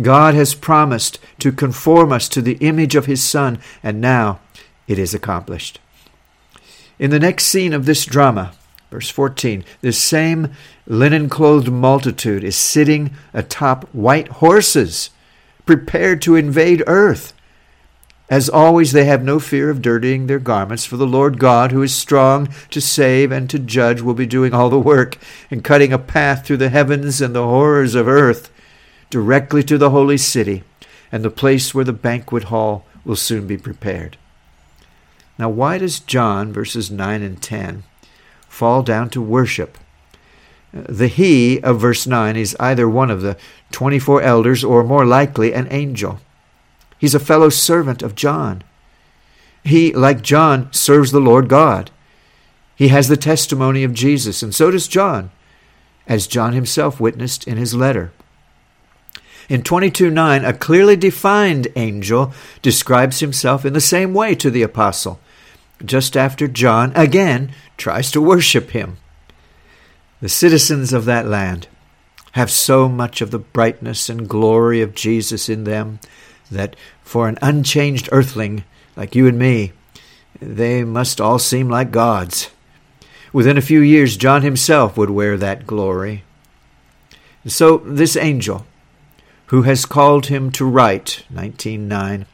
God 0.00 0.34
has 0.34 0.54
promised 0.54 1.18
to 1.40 1.52
conform 1.52 2.12
us 2.12 2.28
to 2.30 2.40
the 2.40 2.56
image 2.56 2.94
of 2.94 3.06
His 3.06 3.22
Son, 3.22 3.58
and 3.82 4.00
now 4.00 4.40
it 4.88 4.98
is 4.98 5.12
accomplished. 5.12 5.80
In 6.98 7.10
the 7.10 7.20
next 7.20 7.46
scene 7.46 7.72
of 7.72 7.84
this 7.84 8.06
drama, 8.06 8.52
verse 8.90 9.10
14, 9.10 9.64
this 9.80 9.98
same 9.98 10.52
linen 10.86 11.28
clothed 11.28 11.70
multitude 11.70 12.42
is 12.42 12.56
sitting 12.56 13.10
atop 13.34 13.84
white 13.92 14.28
horses, 14.28 15.10
prepared 15.66 16.22
to 16.22 16.36
invade 16.36 16.82
earth. 16.86 17.34
As 18.32 18.48
always, 18.48 18.92
they 18.92 19.04
have 19.04 19.22
no 19.22 19.38
fear 19.38 19.68
of 19.68 19.82
dirtying 19.82 20.26
their 20.26 20.38
garments, 20.38 20.86
for 20.86 20.96
the 20.96 21.06
Lord 21.06 21.38
God, 21.38 21.70
who 21.70 21.82
is 21.82 21.94
strong 21.94 22.48
to 22.70 22.80
save 22.80 23.30
and 23.30 23.50
to 23.50 23.58
judge, 23.58 24.00
will 24.00 24.14
be 24.14 24.24
doing 24.24 24.54
all 24.54 24.70
the 24.70 24.78
work 24.78 25.18
and 25.50 25.62
cutting 25.62 25.92
a 25.92 25.98
path 25.98 26.46
through 26.46 26.56
the 26.56 26.70
heavens 26.70 27.20
and 27.20 27.34
the 27.34 27.42
horrors 27.42 27.94
of 27.94 28.08
earth 28.08 28.50
directly 29.10 29.62
to 29.64 29.76
the 29.76 29.90
holy 29.90 30.16
city 30.16 30.64
and 31.12 31.22
the 31.22 31.28
place 31.28 31.74
where 31.74 31.84
the 31.84 31.92
banquet 31.92 32.44
hall 32.44 32.86
will 33.04 33.16
soon 33.16 33.46
be 33.46 33.58
prepared. 33.58 34.16
Now, 35.38 35.50
why 35.50 35.76
does 35.76 36.00
John, 36.00 36.54
verses 36.54 36.90
9 36.90 37.20
and 37.20 37.42
10, 37.42 37.82
fall 38.48 38.82
down 38.82 39.10
to 39.10 39.20
worship? 39.20 39.76
Uh, 40.74 40.84
the 40.88 41.08
he 41.08 41.60
of 41.60 41.80
verse 41.80 42.06
9 42.06 42.34
is 42.36 42.56
either 42.58 42.88
one 42.88 43.10
of 43.10 43.20
the 43.20 43.36
24 43.72 44.22
elders 44.22 44.64
or 44.64 44.82
more 44.82 45.04
likely 45.04 45.52
an 45.52 45.68
angel. 45.70 46.18
He's 47.02 47.16
a 47.16 47.18
fellow 47.18 47.48
servant 47.48 48.00
of 48.00 48.14
John. 48.14 48.62
He, 49.64 49.92
like 49.92 50.22
John, 50.22 50.72
serves 50.72 51.10
the 51.10 51.18
Lord 51.18 51.48
God. 51.48 51.90
He 52.76 52.88
has 52.88 53.08
the 53.08 53.16
testimony 53.16 53.82
of 53.82 53.92
Jesus, 53.92 54.40
and 54.40 54.54
so 54.54 54.70
does 54.70 54.86
John, 54.86 55.32
as 56.06 56.28
John 56.28 56.52
himself 56.52 57.00
witnessed 57.00 57.44
in 57.48 57.56
his 57.56 57.74
letter. 57.74 58.12
In 59.48 59.64
22:9, 59.64 60.44
a 60.44 60.52
clearly 60.52 60.94
defined 60.94 61.66
angel 61.74 62.32
describes 62.62 63.18
himself 63.18 63.64
in 63.64 63.72
the 63.72 63.80
same 63.80 64.14
way 64.14 64.36
to 64.36 64.48
the 64.48 64.62
apostle, 64.62 65.18
just 65.84 66.16
after 66.16 66.46
John 66.46 66.92
again 66.94 67.50
tries 67.76 68.12
to 68.12 68.20
worship 68.20 68.70
him. 68.70 68.98
The 70.20 70.28
citizens 70.28 70.92
of 70.92 71.04
that 71.06 71.26
land 71.26 71.66
have 72.38 72.48
so 72.48 72.88
much 72.88 73.20
of 73.20 73.32
the 73.32 73.40
brightness 73.40 74.08
and 74.08 74.28
glory 74.28 74.80
of 74.82 74.94
Jesus 74.94 75.48
in 75.48 75.64
them 75.64 75.98
that 76.52 76.76
for 77.02 77.28
an 77.28 77.38
unchanged 77.42 78.08
earthling 78.12 78.64
like 78.96 79.14
you 79.14 79.26
and 79.26 79.38
me, 79.38 79.72
they 80.40 80.84
must 80.84 81.20
all 81.20 81.38
seem 81.38 81.68
like 81.68 81.90
gods. 81.90 82.50
Within 83.32 83.56
a 83.56 83.62
few 83.62 83.80
years, 83.80 84.16
John 84.16 84.42
himself 84.42 84.96
would 84.96 85.10
wear 85.10 85.36
that 85.36 85.66
glory. 85.66 86.24
So, 87.46 87.78
this 87.78 88.16
angel, 88.16 88.66
who 89.46 89.62
has 89.62 89.86
called 89.86 90.26
him 90.26 90.50
to 90.52 90.64
write, 90.64 91.24
19.9, 91.32 92.26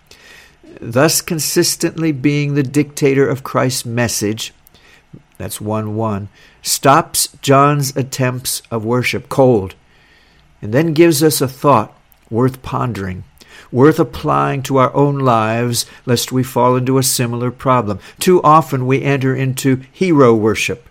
thus 0.81 1.21
consistently 1.21 2.13
being 2.13 2.55
the 2.55 2.63
dictator 2.63 3.29
of 3.29 3.45
Christ's 3.45 3.87
message, 3.87 4.53
that's 5.39 5.61
1 5.61 5.95
1, 5.95 6.29
stops 6.63 7.29
John's 7.41 7.97
attempts 7.97 8.61
of 8.71 8.85
worship 8.85 9.29
cold, 9.29 9.75
and 10.61 10.75
then 10.75 10.93
gives 10.93 11.23
us 11.23 11.41
a 11.41 11.49
thought 11.49 11.97
worth 12.29 12.61
pondering, 12.63 13.25
worth 13.71 13.99
applying 13.99 14.63
to 14.63 14.77
our 14.77 14.95
own 14.95 15.19
lives, 15.19 15.87
lest 16.07 16.33
we 16.33 16.43
fall 16.43 16.77
into 16.77 16.99
a 16.99 17.03
similar 17.03 17.51
problem. 17.51 17.99
Too 18.19 18.43
often 18.43 18.87
we 18.87 19.03
enter 19.03 19.35
into 19.35 19.83
hero 19.93 20.35
worship, 20.35 20.89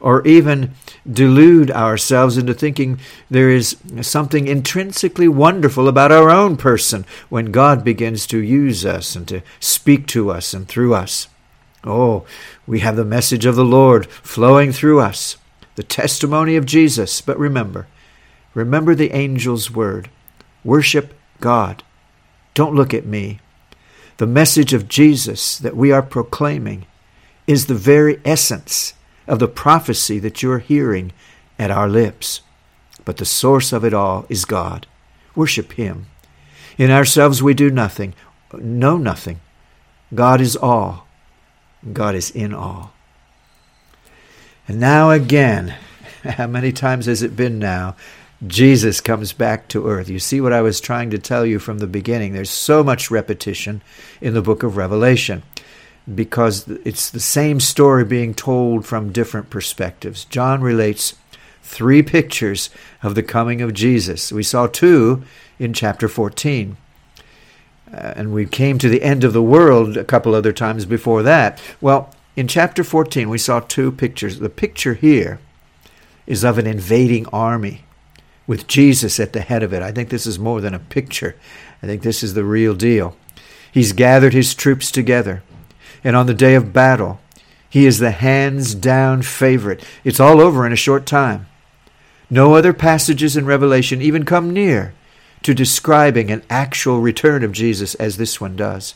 or 0.00 0.26
even 0.26 0.74
delude 1.10 1.70
ourselves 1.70 2.36
into 2.36 2.54
thinking 2.54 2.98
there 3.30 3.50
is 3.50 3.76
something 4.02 4.46
intrinsically 4.46 5.28
wonderful 5.28 5.88
about 5.88 6.12
our 6.12 6.30
own 6.30 6.56
person 6.56 7.04
when 7.28 7.52
God 7.52 7.84
begins 7.84 8.26
to 8.28 8.38
use 8.38 8.86
us 8.86 9.14
and 9.14 9.28
to 9.28 9.42
speak 9.60 10.06
to 10.08 10.30
us 10.30 10.54
and 10.54 10.66
through 10.66 10.94
us. 10.94 11.28
Oh, 11.84 12.24
we 12.66 12.80
have 12.80 12.96
the 12.96 13.04
message 13.04 13.44
of 13.44 13.56
the 13.56 13.64
Lord 13.64 14.06
flowing 14.06 14.72
through 14.72 15.00
us, 15.00 15.36
the 15.74 15.82
testimony 15.82 16.56
of 16.56 16.64
Jesus. 16.64 17.20
But 17.20 17.38
remember, 17.38 17.86
remember 18.54 18.94
the 18.94 19.10
angel's 19.10 19.70
word 19.70 20.08
worship 20.64 21.12
God. 21.40 21.82
Don't 22.54 22.74
look 22.74 22.94
at 22.94 23.04
me. 23.04 23.40
The 24.16 24.26
message 24.26 24.72
of 24.72 24.88
Jesus 24.88 25.58
that 25.58 25.76
we 25.76 25.90
are 25.90 26.02
proclaiming 26.02 26.86
is 27.46 27.66
the 27.66 27.74
very 27.74 28.20
essence 28.24 28.94
of 29.26 29.40
the 29.40 29.48
prophecy 29.48 30.18
that 30.20 30.42
you're 30.42 30.60
hearing 30.60 31.12
at 31.58 31.70
our 31.70 31.88
lips. 31.88 32.40
But 33.04 33.16
the 33.16 33.24
source 33.24 33.72
of 33.72 33.84
it 33.84 33.92
all 33.92 34.24
is 34.28 34.44
God. 34.44 34.86
Worship 35.34 35.72
Him. 35.72 36.06
In 36.78 36.90
ourselves 36.90 37.42
we 37.42 37.54
do 37.54 37.70
nothing, 37.70 38.14
know 38.52 38.96
nothing. 38.96 39.40
God 40.14 40.40
is 40.40 40.56
all. 40.56 41.06
God 41.92 42.14
is 42.14 42.30
in 42.30 42.54
all. 42.54 42.92
And 44.66 44.80
now 44.80 45.10
again, 45.10 45.74
how 46.22 46.46
many 46.46 46.72
times 46.72 47.06
has 47.06 47.22
it 47.22 47.36
been 47.36 47.58
now? 47.58 47.96
Jesus 48.46 49.00
comes 49.00 49.32
back 49.32 49.68
to 49.68 49.88
earth. 49.88 50.08
You 50.08 50.18
see 50.18 50.40
what 50.40 50.52
I 50.52 50.60
was 50.60 50.80
trying 50.80 51.10
to 51.10 51.18
tell 51.18 51.46
you 51.46 51.58
from 51.58 51.78
the 51.78 51.86
beginning. 51.86 52.32
There's 52.32 52.50
so 52.50 52.82
much 52.82 53.10
repetition 53.10 53.82
in 54.20 54.34
the 54.34 54.42
book 54.42 54.62
of 54.62 54.76
Revelation 54.76 55.42
because 56.12 56.68
it's 56.68 57.10
the 57.10 57.20
same 57.20 57.60
story 57.60 58.04
being 58.04 58.34
told 58.34 58.84
from 58.84 59.12
different 59.12 59.50
perspectives. 59.50 60.24
John 60.24 60.60
relates 60.60 61.14
three 61.62 62.02
pictures 62.02 62.70
of 63.02 63.14
the 63.14 63.22
coming 63.22 63.62
of 63.62 63.72
Jesus. 63.72 64.30
We 64.30 64.42
saw 64.42 64.66
two 64.66 65.22
in 65.58 65.72
chapter 65.72 66.08
14. 66.08 66.76
Uh, 67.92 67.96
and 68.16 68.34
we 68.34 68.44
came 68.44 68.76
to 68.78 68.88
the 68.88 69.02
end 69.02 69.24
of 69.24 69.32
the 69.32 69.42
world 69.42 69.96
a 69.96 70.04
couple 70.04 70.34
other 70.34 70.52
times 70.52 70.84
before 70.84 71.22
that. 71.22 71.60
Well, 71.80 72.12
in 72.36 72.48
chapter 72.48 72.82
14, 72.82 73.30
we 73.30 73.38
saw 73.38 73.60
two 73.60 73.92
pictures. 73.92 74.40
The 74.40 74.50
picture 74.50 74.94
here 74.94 75.38
is 76.26 76.44
of 76.44 76.58
an 76.58 76.66
invading 76.66 77.26
army 77.26 77.83
with 78.46 78.66
Jesus 78.66 79.18
at 79.18 79.32
the 79.32 79.40
head 79.40 79.62
of 79.62 79.72
it. 79.72 79.82
I 79.82 79.92
think 79.92 80.08
this 80.08 80.26
is 80.26 80.38
more 80.38 80.60
than 80.60 80.74
a 80.74 80.78
picture. 80.78 81.36
I 81.82 81.86
think 81.86 82.02
this 82.02 82.22
is 82.22 82.34
the 82.34 82.44
real 82.44 82.74
deal. 82.74 83.16
He's 83.72 83.92
gathered 83.92 84.32
his 84.32 84.54
troops 84.54 84.90
together, 84.90 85.42
and 86.02 86.14
on 86.14 86.26
the 86.26 86.34
day 86.34 86.54
of 86.54 86.72
battle, 86.72 87.20
he 87.68 87.86
is 87.86 87.98
the 87.98 88.12
hands 88.12 88.74
down 88.74 89.22
favorite. 89.22 89.84
It's 90.04 90.20
all 90.20 90.40
over 90.40 90.64
in 90.64 90.72
a 90.72 90.76
short 90.76 91.06
time. 91.06 91.46
No 92.30 92.54
other 92.54 92.72
passages 92.72 93.36
in 93.36 93.46
Revelation 93.46 94.00
even 94.00 94.24
come 94.24 94.52
near 94.52 94.94
to 95.42 95.54
describing 95.54 96.30
an 96.30 96.42
actual 96.48 97.00
return 97.00 97.44
of 97.44 97.52
Jesus 97.52 97.94
as 97.96 98.16
this 98.16 98.40
one 98.40 98.56
does. 98.56 98.94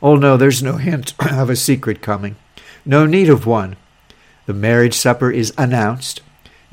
Oh 0.00 0.16
no, 0.16 0.36
there's 0.36 0.62
no 0.62 0.76
hint 0.76 1.14
of 1.32 1.50
a 1.50 1.56
secret 1.56 2.00
coming, 2.00 2.36
no 2.84 3.06
need 3.06 3.28
of 3.28 3.46
one. 3.46 3.76
The 4.46 4.54
marriage 4.54 4.94
supper 4.94 5.30
is 5.30 5.52
announced. 5.58 6.22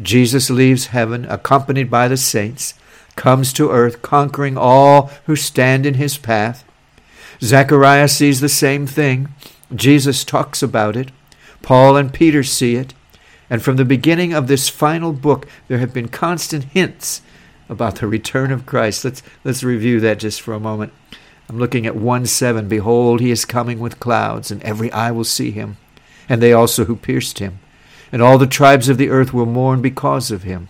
Jesus 0.03 0.49
leaves 0.49 0.87
heaven 0.87 1.25
accompanied 1.25 1.89
by 1.89 2.07
the 2.07 2.17
saints, 2.17 2.73
comes 3.15 3.53
to 3.53 3.71
earth 3.71 4.01
conquering 4.01 4.57
all 4.57 5.11
who 5.25 5.35
stand 5.35 5.85
in 5.85 5.95
his 5.95 6.17
path. 6.17 6.63
Zechariah 7.41 8.07
sees 8.07 8.39
the 8.39 8.49
same 8.49 8.85
thing. 8.85 9.29
Jesus 9.73 10.23
talks 10.23 10.61
about 10.61 10.95
it. 10.95 11.11
Paul 11.61 11.95
and 11.95 12.13
Peter 12.13 12.43
see 12.43 12.75
it. 12.75 12.93
And 13.49 13.61
from 13.61 13.77
the 13.77 13.85
beginning 13.85 14.33
of 14.33 14.47
this 14.47 14.69
final 14.69 15.13
book, 15.13 15.47
there 15.67 15.77
have 15.77 15.93
been 15.93 16.07
constant 16.07 16.65
hints 16.65 17.21
about 17.69 17.95
the 17.97 18.07
return 18.07 18.51
of 18.51 18.65
Christ. 18.65 19.05
Let's, 19.05 19.23
let's 19.43 19.63
review 19.63 19.99
that 19.99 20.19
just 20.19 20.41
for 20.41 20.53
a 20.53 20.59
moment. 20.59 20.91
I'm 21.47 21.59
looking 21.59 21.85
at 21.85 21.95
1 21.95 22.25
7. 22.25 22.67
Behold, 22.67 23.19
he 23.19 23.31
is 23.31 23.45
coming 23.45 23.79
with 23.79 23.99
clouds, 23.99 24.49
and 24.49 24.61
every 24.63 24.91
eye 24.91 25.11
will 25.11 25.23
see 25.23 25.51
him, 25.51 25.77
and 26.27 26.41
they 26.41 26.53
also 26.53 26.85
who 26.85 26.95
pierced 26.95 27.39
him 27.39 27.59
and 28.13 28.21
all 28.21 28.37
the 28.37 28.45
tribes 28.45 28.89
of 28.89 28.99
the 28.99 29.09
earth 29.09 29.33
will 29.33 29.47
mourn 29.47 29.81
because 29.81 30.29
of 30.29 30.43
him. 30.43 30.69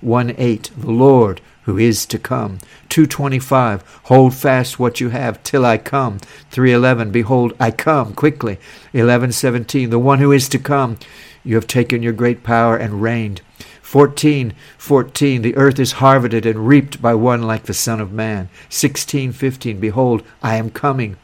1 0.00 0.34
8, 0.38 0.70
the 0.78 0.90
Lord 0.90 1.42
who 1.64 1.76
is 1.76 2.06
to 2.06 2.18
come. 2.18 2.58
225, 2.88 4.00
hold 4.04 4.34
fast 4.34 4.78
what 4.78 4.98
you 4.98 5.10
have 5.10 5.42
till 5.42 5.66
I 5.66 5.76
come. 5.76 6.18
311, 6.50 7.12
behold, 7.12 7.52
I 7.60 7.70
come 7.70 8.14
quickly. 8.14 8.54
1117, 8.92 9.90
the 9.90 9.98
one 9.98 10.20
who 10.20 10.32
is 10.32 10.48
to 10.48 10.58
come. 10.58 10.96
You 11.44 11.54
have 11.56 11.66
taken 11.66 12.02
your 12.02 12.14
great 12.14 12.42
power 12.42 12.78
and 12.78 13.02
reigned. 13.02 13.42
14, 13.82 14.54
14, 14.78 15.42
the 15.42 15.56
earth 15.56 15.78
is 15.78 15.92
harvested 15.92 16.46
and 16.46 16.66
reaped 16.66 17.02
by 17.02 17.12
one 17.12 17.42
like 17.42 17.64
the 17.64 17.74
Son 17.74 18.00
of 18.00 18.10
Man. 18.10 18.48
16, 18.70 19.32
15, 19.32 19.78
behold, 19.78 20.22
I 20.42 20.56
am 20.56 20.70
coming 20.70 21.18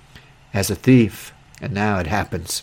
as 0.53 0.69
a 0.69 0.75
thief. 0.75 1.33
And 1.63 1.73
now 1.73 1.99
it 1.99 2.09
happens 2.09 2.63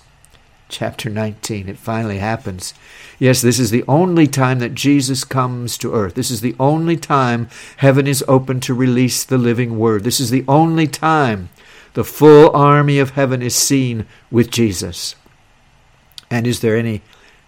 chapter 0.74 1.10
19. 1.10 1.70
It 1.70 1.78
finally 1.78 2.18
happens. 2.18 2.74
Yes, 3.20 3.42
this 3.42 3.60
is 3.60 3.70
the 3.70 3.86
only 3.88 4.28
time 4.28 4.60
that 4.60 4.74
Jesus 4.74 5.24
comes 5.24 5.78
to 5.78 5.94
earth. 5.94 6.16
This 6.16 6.32
is 6.32 6.42
the 6.42 6.56
only 6.60 6.98
time 6.98 7.48
heaven 7.78 8.08
is 8.08 8.26
open 8.28 8.60
to 8.62 8.74
release 8.74 9.24
the 9.24 9.38
living 9.38 9.78
word. 9.78 10.04
This 10.04 10.20
is 10.20 10.32
the 10.32 10.44
only 10.48 10.88
time 10.88 11.50
the 11.94 12.04
full 12.04 12.50
army 12.56 12.98
of 12.98 13.12
heaven 13.12 13.44
is 13.44 13.56
seen 13.56 14.08
with 14.32 14.50
Jesus. 14.50 15.16
And 16.32 16.48
is 16.48 16.62
there 16.62 16.76
any 16.76 17.04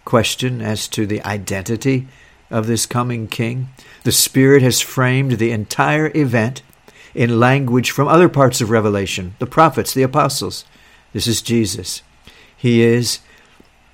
question 0.05 0.61
as 0.61 0.87
to 0.89 1.07
the 1.07 1.23
identity 1.23 2.07
of 2.51 2.67
this 2.67 2.85
coming 2.85 3.27
king? 3.27 3.69
The 4.03 4.11
Spirit 4.11 4.61
has 4.61 4.81
framed 4.81 5.33
the 5.33 5.51
entire 5.51 6.11
event 6.15 6.61
in 7.15 7.39
language 7.39 7.89
from 7.89 8.07
other 8.07 8.29
parts 8.29 8.61
of 8.61 8.69
Revelation, 8.69 9.33
the 9.39 9.47
prophets, 9.47 9.95
the 9.95 10.03
apostles. 10.03 10.63
This 11.11 11.25
is 11.25 11.41
Jesus. 11.41 12.03
He 12.65 12.81
is 12.81 13.19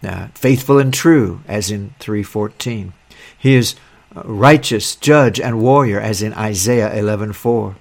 uh, 0.02 0.28
faithful 0.34 0.80
and 0.80 0.94
true, 0.94 1.42
as 1.46 1.70
in 1.70 1.94
3:14. 2.00 2.94
He 3.38 3.56
is 3.56 3.76
righteous, 4.16 4.96
judge, 4.96 5.42
and 5.42 5.60
warrior, 5.60 6.00
as 6.00 6.22
in 6.22 6.32
Isaiah 6.36 6.90
11:4. 6.90 7.76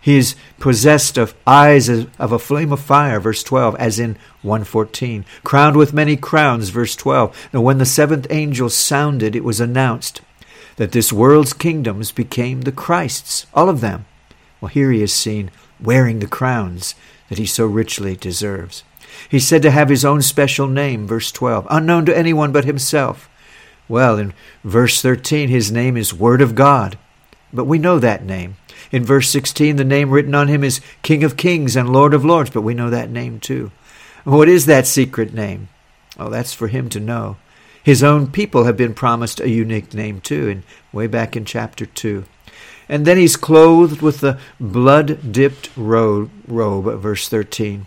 He 0.00 0.16
is 0.16 0.36
possessed 0.60 1.18
of 1.18 1.34
eyes 1.48 1.88
of 1.88 2.30
a 2.30 2.38
flame 2.38 2.72
of 2.72 2.78
fire, 2.78 3.18
verse 3.18 3.42
12, 3.42 3.74
as 3.74 3.98
in 3.98 4.16
114. 4.42 5.24
Crowned 5.42 5.74
with 5.74 5.92
many 5.92 6.16
crowns, 6.16 6.68
verse 6.68 6.94
12. 6.94 7.48
Now, 7.52 7.60
when 7.60 7.78
the 7.78 7.84
seventh 7.84 8.28
angel 8.30 8.70
sounded, 8.70 9.34
it 9.34 9.42
was 9.42 9.58
announced 9.58 10.20
that 10.76 10.92
this 10.92 11.12
world's 11.12 11.54
kingdoms 11.54 12.12
became 12.12 12.60
the 12.60 12.70
Christ's, 12.70 13.46
all 13.52 13.68
of 13.68 13.80
them. 13.80 14.06
Well, 14.60 14.68
here 14.68 14.92
he 14.92 15.02
is 15.02 15.12
seen 15.12 15.50
wearing 15.80 16.20
the 16.20 16.28
crowns 16.28 16.94
that 17.30 17.38
he 17.38 17.46
so 17.46 17.66
richly 17.66 18.14
deserves. 18.14 18.84
He's 19.28 19.46
said 19.46 19.62
to 19.62 19.70
have 19.70 19.88
his 19.88 20.04
own 20.04 20.22
special 20.22 20.66
name, 20.66 21.06
verse 21.06 21.32
12, 21.32 21.66
unknown 21.70 22.06
to 22.06 22.16
anyone 22.16 22.52
but 22.52 22.64
himself. 22.64 23.28
Well, 23.88 24.18
in 24.18 24.34
verse 24.64 25.00
13, 25.00 25.48
his 25.48 25.70
name 25.70 25.96
is 25.96 26.12
Word 26.12 26.40
of 26.40 26.54
God, 26.54 26.98
but 27.52 27.64
we 27.64 27.78
know 27.78 27.98
that 27.98 28.24
name. 28.24 28.56
In 28.90 29.04
verse 29.04 29.30
16, 29.30 29.76
the 29.76 29.84
name 29.84 30.10
written 30.10 30.34
on 30.34 30.48
him 30.48 30.64
is 30.64 30.80
King 31.02 31.24
of 31.24 31.36
Kings 31.36 31.76
and 31.76 31.92
Lord 31.92 32.14
of 32.14 32.24
Lords, 32.24 32.50
but 32.50 32.62
we 32.62 32.74
know 32.74 32.90
that 32.90 33.10
name 33.10 33.40
too. 33.40 33.70
What 34.24 34.48
is 34.48 34.66
that 34.66 34.86
secret 34.86 35.32
name? 35.32 35.68
Oh, 36.18 36.30
that's 36.30 36.52
for 36.52 36.68
him 36.68 36.88
to 36.90 37.00
know. 37.00 37.36
His 37.82 38.02
own 38.02 38.26
people 38.32 38.64
have 38.64 38.76
been 38.76 38.94
promised 38.94 39.38
a 39.40 39.48
unique 39.48 39.94
name 39.94 40.20
too, 40.20 40.48
and 40.48 40.62
way 40.92 41.06
back 41.06 41.36
in 41.36 41.44
chapter 41.44 41.86
2. 41.86 42.24
And 42.88 43.06
then 43.06 43.16
he's 43.16 43.36
clothed 43.36 44.02
with 44.02 44.18
the 44.20 44.38
blood 44.58 45.32
dipped 45.32 45.70
robe, 45.76 46.30
robe, 46.48 47.00
verse 47.00 47.28
13. 47.28 47.86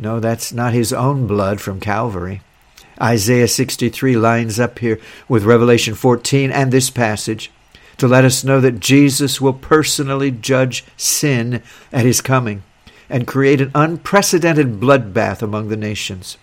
No, 0.00 0.20
that's 0.20 0.52
not 0.52 0.72
his 0.72 0.92
own 0.92 1.26
blood 1.26 1.60
from 1.60 1.80
Calvary. 1.80 2.40
Isaiah 3.02 3.48
63 3.48 4.16
lines 4.16 4.60
up 4.60 4.78
here 4.78 5.00
with 5.28 5.44
Revelation 5.44 5.94
14 5.94 6.52
and 6.52 6.70
this 6.70 6.88
passage 6.88 7.50
to 7.96 8.06
let 8.06 8.24
us 8.24 8.44
know 8.44 8.60
that 8.60 8.78
Jesus 8.78 9.40
will 9.40 9.52
personally 9.52 10.30
judge 10.30 10.84
sin 10.96 11.62
at 11.92 12.04
his 12.04 12.20
coming 12.20 12.62
and 13.10 13.26
create 13.26 13.60
an 13.60 13.72
unprecedented 13.74 14.78
bloodbath 14.78 15.42
among 15.42 15.68
the 15.68 15.76
nations. 15.76 16.38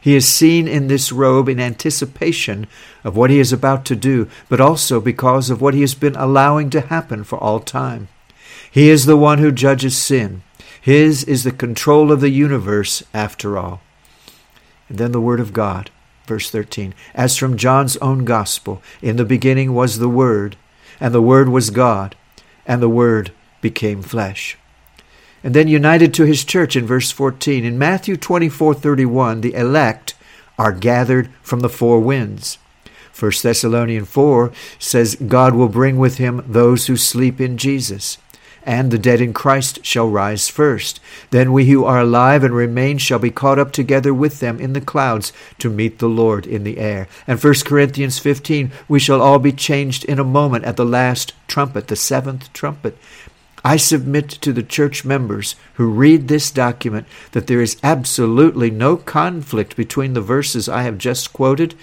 He 0.00 0.16
is 0.16 0.26
seen 0.26 0.66
in 0.66 0.88
this 0.88 1.12
robe 1.12 1.48
in 1.48 1.60
anticipation 1.60 2.66
of 3.04 3.16
what 3.16 3.30
he 3.30 3.38
is 3.38 3.52
about 3.52 3.84
to 3.86 3.96
do, 3.96 4.28
but 4.48 4.60
also 4.60 5.00
because 5.00 5.50
of 5.50 5.60
what 5.60 5.74
he 5.74 5.82
has 5.82 5.94
been 5.94 6.16
allowing 6.16 6.70
to 6.70 6.80
happen 6.80 7.24
for 7.24 7.38
all 7.38 7.60
time. 7.60 8.08
He 8.70 8.88
is 8.88 9.06
the 9.06 9.16
one 9.16 9.38
who 9.38 9.52
judges 9.52 9.96
sin. 9.96 10.42
His 10.84 11.24
is 11.24 11.44
the 11.44 11.50
control 11.50 12.12
of 12.12 12.20
the 12.20 12.28
universe, 12.28 13.02
after 13.14 13.56
all. 13.56 13.80
And 14.90 14.98
then 14.98 15.12
the 15.12 15.20
Word 15.20 15.40
of 15.40 15.54
God, 15.54 15.88
verse 16.26 16.50
13. 16.50 16.92
As 17.14 17.38
from 17.38 17.56
John's 17.56 17.96
own 18.02 18.26
Gospel, 18.26 18.82
in 19.00 19.16
the 19.16 19.24
beginning 19.24 19.72
was 19.72 19.98
the 19.98 20.10
Word, 20.10 20.56
and 21.00 21.14
the 21.14 21.22
Word 21.22 21.48
was 21.48 21.70
God, 21.70 22.16
and 22.66 22.82
the 22.82 22.90
Word 22.90 23.32
became 23.62 24.02
flesh. 24.02 24.58
And 25.42 25.54
then 25.54 25.68
united 25.68 26.12
to 26.12 26.24
his 26.24 26.44
church 26.44 26.76
in 26.76 26.84
verse 26.84 27.10
14. 27.10 27.64
In 27.64 27.78
Matthew 27.78 28.18
24:31, 28.18 29.40
the 29.40 29.54
elect 29.54 30.14
are 30.58 30.70
gathered 30.70 31.30
from 31.40 31.60
the 31.60 31.70
four 31.70 31.98
winds. 31.98 32.58
1 33.18 33.32
Thessalonians 33.42 34.06
4 34.10 34.52
says 34.78 35.16
God 35.16 35.54
will 35.54 35.70
bring 35.70 35.96
with 35.96 36.18
him 36.18 36.44
those 36.46 36.88
who 36.88 36.96
sleep 36.98 37.40
in 37.40 37.56
Jesus 37.56 38.18
and 38.64 38.90
the 38.90 38.98
dead 38.98 39.20
in 39.20 39.32
Christ 39.32 39.84
shall 39.84 40.08
rise 40.08 40.48
first. 40.48 41.00
Then 41.30 41.52
we 41.52 41.66
who 41.66 41.84
are 41.84 42.00
alive 42.00 42.44
and 42.44 42.54
remain 42.54 42.98
shall 42.98 43.18
be 43.18 43.30
caught 43.30 43.58
up 43.58 43.72
together 43.72 44.12
with 44.12 44.40
them 44.40 44.60
in 44.60 44.72
the 44.72 44.80
clouds 44.80 45.32
to 45.58 45.70
meet 45.70 45.98
the 45.98 46.08
Lord 46.08 46.46
in 46.46 46.64
the 46.64 46.78
air. 46.78 47.08
And 47.26 47.42
1 47.42 47.54
Corinthians 47.64 48.18
15, 48.18 48.72
we 48.88 48.98
shall 48.98 49.22
all 49.22 49.38
be 49.38 49.52
changed 49.52 50.04
in 50.04 50.18
a 50.18 50.24
moment 50.24 50.64
at 50.64 50.76
the 50.76 50.84
last 50.84 51.32
trumpet, 51.46 51.88
the 51.88 51.96
seventh 51.96 52.52
trumpet. 52.52 52.96
I 53.66 53.78
submit 53.78 54.28
to 54.28 54.52
the 54.52 54.62
church 54.62 55.06
members 55.06 55.56
who 55.74 55.88
read 55.88 56.28
this 56.28 56.50
document 56.50 57.06
that 57.32 57.46
there 57.46 57.62
is 57.62 57.78
absolutely 57.82 58.70
no 58.70 58.98
conflict 58.98 59.74
between 59.74 60.12
the 60.12 60.20
verses 60.20 60.68
I 60.68 60.82
have 60.82 60.98
just 60.98 61.32
quoted 61.32 61.74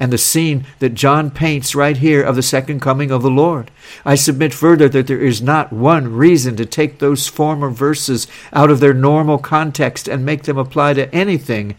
and 0.00 0.10
the 0.10 0.18
scene 0.18 0.64
that 0.78 0.94
John 0.94 1.30
paints 1.30 1.74
right 1.74 1.98
here 1.98 2.22
of 2.22 2.34
the 2.34 2.42
second 2.42 2.80
coming 2.80 3.10
of 3.10 3.22
the 3.22 3.30
Lord. 3.30 3.70
I 4.04 4.14
submit 4.14 4.54
further 4.54 4.88
that 4.88 5.06
there 5.06 5.20
is 5.20 5.42
not 5.42 5.72
one 5.72 6.16
reason 6.16 6.56
to 6.56 6.64
take 6.64 6.98
those 6.98 7.28
former 7.28 7.68
verses 7.68 8.26
out 8.52 8.70
of 8.70 8.80
their 8.80 8.94
normal 8.94 9.38
context 9.38 10.08
and 10.08 10.24
make 10.24 10.44
them 10.44 10.56
apply 10.56 10.94
to 10.94 11.14
anything 11.14 11.76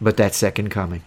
but 0.00 0.16
that 0.16 0.34
second 0.34 0.70
coming. 0.70 1.02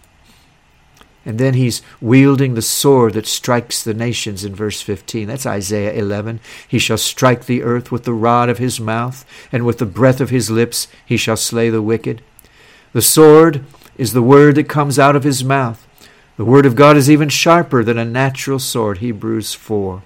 And 1.26 1.38
then 1.38 1.54
he's 1.54 1.82
wielding 2.02 2.56
the 2.56 2.62
sword 2.62 3.14
that 3.14 3.28
strikes 3.28 3.84
the 3.84 3.94
nations 3.94 4.44
in 4.44 4.56
verse 4.56 4.82
15. 4.82 5.28
That's 5.28 5.46
Isaiah 5.46 5.94
11. 5.94 6.40
He 6.68 6.80
shall 6.80 6.98
strike 6.98 7.46
the 7.46 7.62
earth 7.62 7.92
with 7.92 8.04
the 8.04 8.14
rod 8.14 8.50
of 8.50 8.58
his 8.58 8.80
mouth, 8.80 9.26
and 9.52 9.66
with 9.66 9.78
the 9.78 9.86
breath 9.86 10.22
of 10.22 10.30
his 10.30 10.50
lips 10.50 10.88
he 11.06 11.18
shall 11.18 11.38
slay 11.38 11.70
the 11.70 11.82
wicked. 11.82 12.22
The 12.94 13.02
sword 13.02 13.66
is 13.98 14.14
the 14.14 14.24
word 14.24 14.56
that 14.56 14.70
comes 14.70 14.98
out 14.98 15.16
of 15.16 15.24
his 15.24 15.44
mouth. 15.44 15.86
The 16.40 16.46
word 16.46 16.66
of 16.66 16.78
God 16.78 16.96
is 16.96 17.12
even 17.12 17.28
sharper 17.28 17.84
than 17.84 17.98
a 17.98 18.06
natural 18.06 18.60
sword, 18.60 19.00
Hebrews 19.00 19.54
4. 19.56 20.02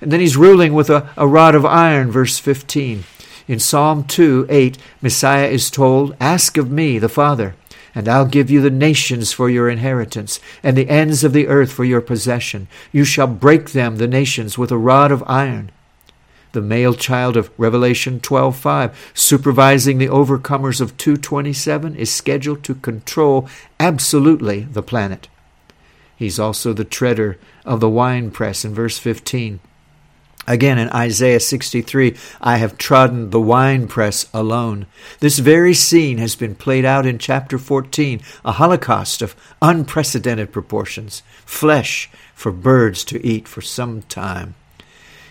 And 0.00 0.10
then 0.10 0.20
he's 0.20 0.38
ruling 0.38 0.72
with 0.72 0.88
a, 0.88 1.10
a 1.18 1.28
rod 1.28 1.54
of 1.54 1.66
iron, 1.66 2.10
verse 2.10 2.38
15. 2.38 3.04
In 3.46 3.58
Psalm 3.58 4.04
2 4.04 4.46
8, 4.48 4.78
Messiah 5.02 5.48
is 5.48 5.70
told, 5.70 6.16
Ask 6.18 6.56
of 6.56 6.70
me, 6.70 6.98
the 6.98 7.10
Father, 7.10 7.56
and 7.94 8.08
I'll 8.08 8.24
give 8.24 8.50
you 8.50 8.62
the 8.62 8.70
nations 8.70 9.34
for 9.34 9.50
your 9.50 9.68
inheritance, 9.68 10.40
and 10.62 10.78
the 10.78 10.88
ends 10.88 11.24
of 11.24 11.34
the 11.34 11.46
earth 11.46 11.72
for 11.72 11.84
your 11.84 12.00
possession. 12.00 12.66
You 12.90 13.04
shall 13.04 13.26
break 13.26 13.72
them, 13.72 13.98
the 13.98 14.08
nations, 14.08 14.56
with 14.56 14.72
a 14.72 14.78
rod 14.78 15.12
of 15.12 15.22
iron 15.26 15.72
the 16.56 16.62
male 16.62 16.94
child 16.94 17.36
of 17.36 17.50
Revelation 17.58 18.18
12:5, 18.18 18.90
supervising 19.12 19.98
the 19.98 20.08
overcomers 20.08 20.80
of 20.80 20.96
227, 20.96 21.94
is 21.94 22.10
scheduled 22.10 22.62
to 22.62 22.74
control 22.76 23.46
absolutely 23.78 24.60
the 24.72 24.82
planet. 24.82 25.28
He's 26.16 26.38
also 26.38 26.72
the 26.72 26.82
treader 26.82 27.36
of 27.66 27.80
the 27.80 27.90
winepress 27.90 28.64
in 28.64 28.72
verse 28.74 28.96
15. 28.96 29.60
Again 30.46 30.78
in 30.78 30.88
Isaiah 30.90 31.40
63, 31.40 32.16
I 32.40 32.56
have 32.56 32.78
trodden 32.78 33.28
the 33.28 33.40
winepress 33.40 34.26
alone. 34.32 34.86
This 35.20 35.38
very 35.38 35.74
scene 35.74 36.16
has 36.16 36.36
been 36.36 36.54
played 36.54 36.86
out 36.86 37.04
in 37.04 37.18
chapter 37.18 37.58
14, 37.58 38.22
a 38.46 38.52
holocaust 38.52 39.20
of 39.20 39.36
unprecedented 39.60 40.52
proportions, 40.52 41.22
flesh 41.44 42.08
for 42.34 42.50
birds 42.50 43.04
to 43.04 43.22
eat 43.26 43.46
for 43.46 43.60
some 43.60 44.00
time. 44.08 44.54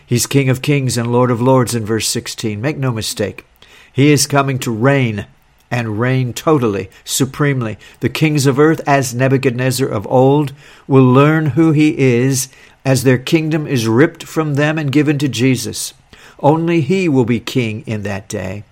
He's 0.08 0.28
King 0.28 0.50
of 0.50 0.62
Kings 0.62 0.98
and 0.98 1.12
Lord 1.12 1.32
of 1.32 1.41
Lords 1.41 1.74
in 1.74 1.84
verse 1.84 2.08
16. 2.08 2.62
Make 2.62 2.78
no 2.78 2.91
mistake. 2.91 3.44
He 3.91 4.12
is 4.12 4.28
coming 4.28 4.60
to 4.60 4.72
reign 4.72 5.26
and 5.72 6.00
reign 6.00 6.32
totally, 6.32 6.91
supremely. 7.04 7.80
The 8.02 8.10
kings 8.10 8.46
of 8.46 8.60
earth, 8.60 8.82
as 8.88 9.15
Nebuchadnezzar 9.15 9.88
of 9.88 10.06
old, 10.06 10.54
will 10.88 11.04
learn 11.04 11.48
who 11.48 11.72
he 11.72 11.98
is 11.98 12.50
as 12.86 13.04
their 13.04 13.18
kingdom 13.18 13.65
is 13.65 13.88
ripped 13.88 14.24
from 14.24 14.54
them 14.54 14.78
and 14.78 14.91
given 14.91 15.18
to 15.18 15.28
Jesus. 15.28 15.96
Only 16.39 16.82
he 16.82 17.10
will 17.10 17.26
be 17.26 17.39
king 17.39 17.82
in 17.88 18.04
that 18.04 18.28
day. 18.28 18.63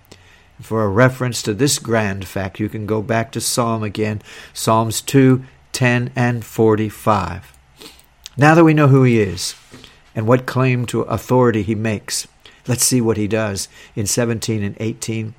For 0.60 0.84
a 0.84 0.88
reference 0.88 1.42
to 1.42 1.52
this 1.52 1.80
grand 1.80 2.26
fact, 2.26 2.60
you 2.60 2.68
can 2.68 2.86
go 2.86 3.02
back 3.02 3.32
to 3.32 3.40
Psalm 3.40 3.82
again, 3.82 4.22
Psalms 4.52 5.00
2, 5.00 5.44
10, 5.72 6.12
and 6.14 6.44
45. 6.44 7.58
Now 8.36 8.54
that 8.54 8.64
we 8.64 8.72
know 8.72 8.86
who 8.86 9.02
he 9.02 9.20
is, 9.20 9.56
and 10.14 10.26
what 10.26 10.46
claim 10.46 10.86
to 10.86 11.02
authority 11.02 11.62
he 11.62 11.74
makes. 11.74 12.26
Let's 12.66 12.84
see 12.84 13.00
what 13.00 13.16
he 13.16 13.28
does 13.28 13.68
in 13.94 14.06
17 14.06 14.62
and 14.62 14.76
18. 14.80 15.34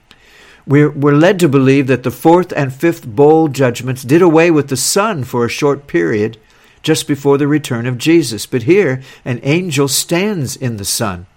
We're, 0.68 0.90
we're 0.90 1.14
led 1.14 1.40
to 1.40 1.50
believe 1.50 1.88
that 1.88 2.04
the 2.04 2.12
fourth 2.12 2.52
and 2.56 2.74
fifth 2.74 3.08
bowl 3.08 3.48
judgments 3.48 4.04
did 4.04 4.22
away 4.22 4.50
with 4.50 4.70
the 4.70 4.78
sun 4.78 5.24
for 5.24 5.46
a 5.46 5.50
short 5.50 5.88
period 5.88 6.38
just 6.82 7.08
before 7.08 7.38
the 7.38 7.48
return 7.48 7.86
of 7.86 7.98
Jesus. 7.98 8.46
But 8.46 8.64
here, 8.64 9.02
an 9.24 9.40
angel 9.44 9.88
stands 9.88 10.56
in 10.56 10.78
the 10.78 10.86
sun. 10.86 11.28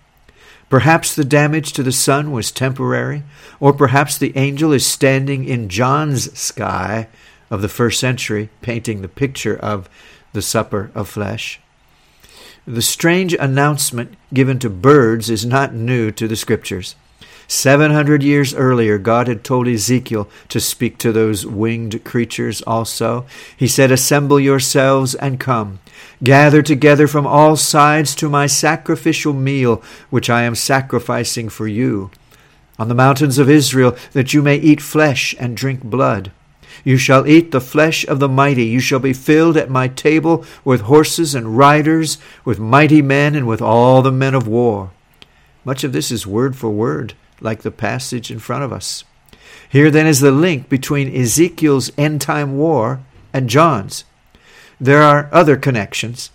Perhaps 0.69 1.15
the 1.15 1.25
damage 1.25 1.73
to 1.73 1.83
the 1.83 1.93
sun 1.93 2.31
was 2.31 2.53
temporary, 2.53 3.23
or 3.59 3.73
perhaps 3.73 4.19
the 4.19 4.37
angel 4.37 4.73
is 4.73 4.85
standing 4.85 5.47
in 5.47 5.71
John's 5.71 6.39
sky 6.39 7.09
of 7.51 7.63
the 7.63 7.69
first 7.69 7.99
century, 7.99 8.51
painting 8.61 9.01
the 9.01 9.09
picture 9.09 9.57
of 9.57 9.89
the 10.35 10.43
supper 10.43 10.91
of 10.95 11.09
flesh. 11.09 11.61
The 12.69 12.83
strange 12.83 13.33
announcement 13.33 14.13
given 14.31 14.59
to 14.59 14.69
birds 14.69 15.31
is 15.31 15.47
not 15.47 15.73
new 15.73 16.11
to 16.11 16.29
the 16.29 16.37
Scriptures. 16.37 16.97
Seven 17.47 17.93
hundred 17.93 18.23
years 18.23 18.53
earlier, 18.53 18.99
God 18.99 19.27
had 19.27 19.43
told 19.43 19.67
Ezekiel 19.67 20.29
to 20.51 20.61
speak 20.61 20.99
to 20.99 21.11
those 21.11 21.47
winged 21.47 22.05
creatures 22.05 22.61
also. 22.61 23.25
He 23.57 23.67
said, 23.69 23.91
Assemble 23.91 24.39
yourselves 24.39 25.15
and 25.15 25.41
come. 25.41 25.79
Gather 26.23 26.61
together 26.61 27.07
from 27.07 27.27
all 27.27 27.57
sides 27.57 28.15
to 28.17 28.29
my 28.29 28.47
sacrificial 28.47 29.33
meal, 29.33 29.83
which 30.11 30.29
I 30.29 30.43
am 30.43 30.55
sacrificing 30.55 31.49
for 31.49 31.67
you. 31.67 32.11
On 32.79 32.89
the 32.89 32.95
mountains 32.95 33.39
of 33.39 33.49
Israel, 33.49 33.97
that 34.13 34.35
you 34.35 34.43
may 34.43 34.57
eat 34.57 34.83
flesh 34.83 35.35
and 35.41 35.57
drink 35.57 35.83
blood. 35.83 36.33
You 36.85 36.97
shall 36.97 37.27
eat 37.27 37.51
the 37.51 37.61
flesh 37.61 38.07
of 38.07 38.21
the 38.21 38.29
mighty. 38.29 38.65
You 38.65 38.81
shall 38.81 38.99
be 38.99 39.13
filled 39.13 39.57
at 39.57 39.71
my 39.71 39.89
table 39.89 40.45
with 40.65 40.83
horses 40.83 41.35
and 41.35 41.57
riders, 41.57 42.19
with 42.45 42.59
mighty 42.59 43.03
men, 43.03 43.35
and 43.35 43.47
with 43.47 43.63
all 43.63 44.03
the 44.03 44.13
men 44.13 44.35
of 44.35 44.47
war. 44.47 44.91
Much 45.65 45.85
of 45.85 45.93
this 45.93 46.11
is 46.11 46.27
word 46.27 46.57
for 46.57 46.71
word, 46.71 47.15
like 47.41 47.63
the 47.63 47.71
passage 47.71 48.31
in 48.31 48.39
front 48.39 48.65
of 48.65 48.73
us. 48.73 49.05
Here 49.69 49.91
then 49.91 50.07
is 50.07 50.21
the 50.21 50.31
link 50.31 50.69
between 50.69 51.15
Ezekiel's 51.15 51.91
end 51.99 52.21
time 52.21 52.57
war 52.57 53.01
and 53.33 53.49
John's. 53.49 54.05
There 54.81 55.03
are 55.03 55.29
other 55.33 55.57
connections. 55.57 56.31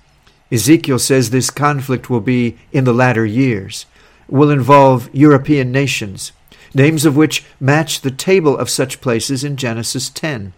Ezekiel 0.51 0.99
says 0.99 1.29
this 1.29 1.49
conflict 1.49 2.09
will 2.09 2.21
be 2.21 2.57
in 2.71 2.83
the 2.83 2.93
latter 2.93 3.25
years, 3.25 3.85
will 4.27 4.51
involve 4.51 5.09
European 5.13 5.71
nations 5.71 6.31
names 6.73 7.05
of 7.05 7.15
which 7.15 7.43
match 7.59 8.01
the 8.01 8.11
table 8.11 8.57
of 8.57 8.69
such 8.69 9.01
places 9.01 9.43
in 9.43 9.57
Genesis 9.57 10.09
10. 10.09 10.53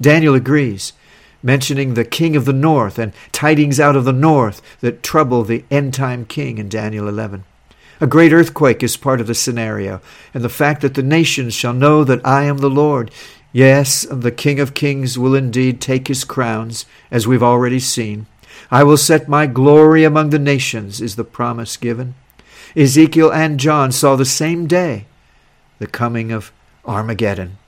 Daniel 0.00 0.34
agrees, 0.34 0.92
mentioning 1.42 1.94
the 1.94 2.04
king 2.04 2.36
of 2.36 2.44
the 2.44 2.52
north 2.52 2.98
and 2.98 3.12
tidings 3.32 3.80
out 3.80 3.96
of 3.96 4.04
the 4.04 4.12
north 4.12 4.60
that 4.80 5.02
trouble 5.02 5.44
the 5.44 5.64
end 5.70 5.94
time 5.94 6.24
king 6.24 6.58
in 6.58 6.68
Daniel 6.68 7.08
11. 7.08 7.44
A 8.00 8.06
great 8.06 8.32
earthquake 8.32 8.82
is 8.82 8.96
part 8.96 9.20
of 9.20 9.26
the 9.26 9.34
scenario, 9.34 10.00
and 10.32 10.42
the 10.42 10.48
fact 10.48 10.80
that 10.80 10.94
the 10.94 11.02
nations 11.02 11.52
shall 11.52 11.74
know 11.74 12.02
that 12.04 12.26
I 12.26 12.44
am 12.44 12.58
the 12.58 12.70
Lord. 12.70 13.10
Yes, 13.52 14.06
the 14.10 14.30
King 14.30 14.58
of 14.58 14.72
Kings 14.72 15.18
will 15.18 15.34
indeed 15.34 15.80
take 15.80 16.08
his 16.08 16.24
crowns, 16.24 16.86
as 17.10 17.26
we've 17.26 17.42
already 17.42 17.78
seen. 17.78 18.26
I 18.70 18.84
will 18.84 18.96
set 18.96 19.28
my 19.28 19.46
glory 19.46 20.04
among 20.04 20.30
the 20.30 20.38
nations, 20.38 21.02
is 21.02 21.16
the 21.16 21.24
promise 21.24 21.76
given. 21.76 22.14
Ezekiel 22.74 23.30
and 23.32 23.60
John 23.60 23.92
saw 23.92 24.16
the 24.16 24.24
same 24.24 24.66
day 24.66 25.04
the 25.80 25.88
coming 25.88 26.30
of 26.30 26.52
Armageddon. 26.84 27.58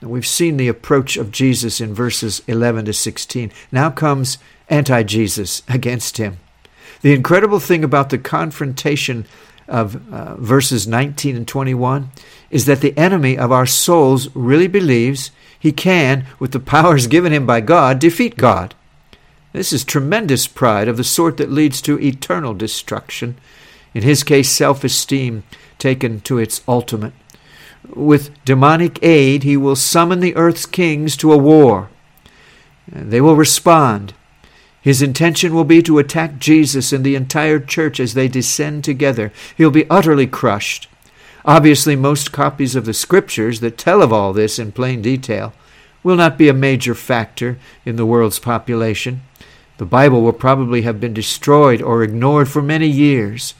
Now, 0.00 0.08
we've 0.08 0.26
seen 0.26 0.56
the 0.56 0.68
approach 0.68 1.16
of 1.16 1.32
Jesus 1.32 1.80
in 1.80 1.92
verses 1.92 2.42
11 2.46 2.84
to 2.84 2.92
16. 2.92 3.50
Now 3.72 3.90
comes 3.90 4.38
anti 4.68 5.02
Jesus 5.02 5.62
against 5.68 6.18
him. 6.18 6.38
The 7.00 7.14
incredible 7.14 7.58
thing 7.58 7.82
about 7.82 8.10
the 8.10 8.18
confrontation 8.18 9.26
of 9.66 10.12
uh, 10.12 10.36
verses 10.36 10.86
19 10.86 11.36
and 11.36 11.48
21 11.48 12.10
is 12.50 12.66
that 12.66 12.80
the 12.80 12.96
enemy 12.96 13.36
of 13.36 13.52
our 13.52 13.66
souls 13.66 14.34
really 14.34 14.68
believes 14.68 15.30
he 15.58 15.72
can, 15.72 16.26
with 16.38 16.52
the 16.52 16.60
powers 16.60 17.06
given 17.08 17.32
him 17.32 17.46
by 17.46 17.60
God, 17.60 17.98
defeat 17.98 18.36
God. 18.36 18.74
This 19.52 19.72
is 19.72 19.84
tremendous 19.84 20.46
pride 20.46 20.88
of 20.88 20.96
the 20.96 21.04
sort 21.04 21.38
that 21.38 21.50
leads 21.50 21.80
to 21.82 22.00
eternal 22.00 22.54
destruction. 22.54 23.36
In 23.94 24.02
his 24.02 24.22
case, 24.22 24.50
self 24.50 24.84
esteem 24.84 25.42
taken 25.78 26.20
to 26.22 26.38
its 26.38 26.62
ultimate. 26.66 27.12
With 27.94 28.32
demonic 28.44 28.98
aid, 29.02 29.42
he 29.42 29.56
will 29.56 29.76
summon 29.76 30.20
the 30.20 30.36
earth's 30.36 30.66
kings 30.66 31.16
to 31.18 31.32
a 31.32 31.38
war. 31.38 31.90
They 32.86 33.20
will 33.20 33.36
respond. 33.36 34.14
His 34.80 35.02
intention 35.02 35.54
will 35.54 35.64
be 35.64 35.82
to 35.82 35.98
attack 35.98 36.38
Jesus 36.38 36.92
and 36.92 37.04
the 37.04 37.14
entire 37.14 37.60
church 37.60 38.00
as 38.00 38.14
they 38.14 38.28
descend 38.28 38.84
together. 38.84 39.32
He'll 39.56 39.70
be 39.70 39.88
utterly 39.90 40.26
crushed. 40.26 40.88
Obviously, 41.44 41.96
most 41.96 42.32
copies 42.32 42.74
of 42.74 42.84
the 42.84 42.94
scriptures 42.94 43.60
that 43.60 43.78
tell 43.78 44.02
of 44.02 44.12
all 44.12 44.32
this 44.32 44.58
in 44.58 44.72
plain 44.72 45.02
detail 45.02 45.52
will 46.02 46.16
not 46.16 46.38
be 46.38 46.48
a 46.48 46.54
major 46.54 46.94
factor 46.94 47.58
in 47.84 47.96
the 47.96 48.06
world's 48.06 48.38
population. 48.38 49.22
The 49.78 49.84
Bible 49.84 50.22
will 50.22 50.32
probably 50.32 50.82
have 50.82 51.00
been 51.00 51.14
destroyed 51.14 51.82
or 51.82 52.02
ignored 52.02 52.48
for 52.48 52.62
many 52.62 52.88
years. 52.88 53.54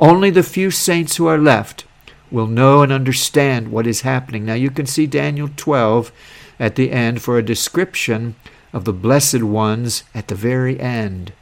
Only 0.00 0.30
the 0.30 0.42
few 0.42 0.70
saints 0.70 1.16
who 1.16 1.26
are 1.26 1.38
left 1.38 1.84
will 2.30 2.46
know 2.46 2.82
and 2.82 2.92
understand 2.92 3.72
what 3.72 3.86
is 3.86 4.02
happening. 4.02 4.44
Now 4.44 4.54
you 4.54 4.70
can 4.70 4.86
see 4.86 5.06
Daniel 5.06 5.50
12 5.56 6.12
at 6.60 6.76
the 6.76 6.92
end 6.92 7.22
for 7.22 7.38
a 7.38 7.42
description 7.42 8.36
of 8.72 8.84
the 8.84 8.92
blessed 8.92 9.42
ones 9.42 10.04
at 10.14 10.28
the 10.28 10.34
very 10.34 10.78
end. 10.78 11.32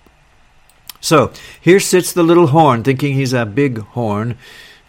So 1.01 1.33
here 1.61 1.81
sits 1.81 2.13
the 2.13 2.23
little 2.23 2.49
horn, 2.49 2.83
thinking 2.83 3.15
he's 3.15 3.33
a 3.33 3.45
big 3.45 3.79
horn, 3.79 4.39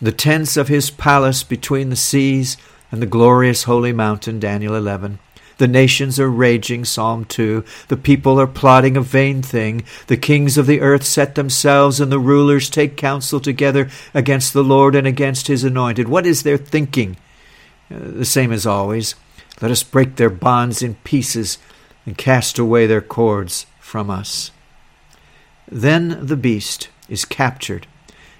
the 0.01 0.11
tents 0.11 0.57
of 0.57 0.67
his 0.67 0.89
palace 0.89 1.43
between 1.43 1.89
the 1.89 1.95
seas 1.95 2.57
and 2.91 3.01
the 3.01 3.07
glorious 3.07 3.63
holy 3.63 3.91
mountain, 3.91 4.39
Daniel 4.39 4.75
11. 4.75 5.19
The 5.57 5.67
nations 5.67 6.19
are 6.19 6.29
raging, 6.29 6.85
Psalm 6.85 7.25
2. 7.25 7.63
The 7.87 7.97
people 7.97 8.39
are 8.39 8.47
plotting 8.47 8.95
a 8.95 9.01
vain 9.01 9.41
thing. 9.41 9.83
The 10.07 10.17
kings 10.17 10.57
of 10.57 10.67
the 10.67 10.81
earth 10.81 11.03
set 11.03 11.35
themselves, 11.35 11.99
and 11.99 12.11
the 12.11 12.19
rulers 12.19 12.69
take 12.69 12.95
counsel 12.95 13.39
together 13.39 13.89
against 14.13 14.53
the 14.53 14.63
Lord 14.63 14.95
and 14.95 15.07
against 15.07 15.47
his 15.47 15.63
anointed. 15.63 16.07
What 16.07 16.27
is 16.27 16.43
their 16.43 16.57
thinking? 16.57 17.17
Uh, 17.89 17.99
the 17.99 18.25
same 18.25 18.51
as 18.51 18.65
always. 18.65 19.15
Let 19.61 19.71
us 19.71 19.83
break 19.83 20.15
their 20.15 20.29
bonds 20.29 20.83
in 20.83 20.95
pieces 21.03 21.57
and 22.05 22.17
cast 22.17 22.59
away 22.59 22.85
their 22.85 23.01
cords 23.01 23.65
from 23.79 24.09
us. 24.09 24.51
Then 25.69 26.25
the 26.25 26.37
beast 26.37 26.89
is 27.09 27.25
captured, 27.25 27.87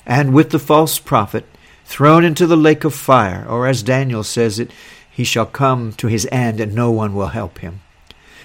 and 0.06 0.34
with 0.34 0.52
the 0.52 0.60
false 0.60 1.00
prophet 1.00 1.46
thrown 1.86 2.24
into 2.24 2.46
the 2.46 2.58
lake 2.58 2.84
of 2.84 2.94
fire, 2.94 3.46
or 3.50 3.66
as 3.66 3.82
Daniel 3.82 4.24
says 4.24 4.60
it, 4.60 4.72
he 5.18 5.24
shall 5.24 5.48
come 5.48 5.94
to 5.94 6.06
his 6.06 6.28
end, 6.32 6.60
and 6.60 6.76
no 6.76 6.92
one 6.92 7.16
will 7.16 7.30
help 7.30 7.58
him. 7.58 7.82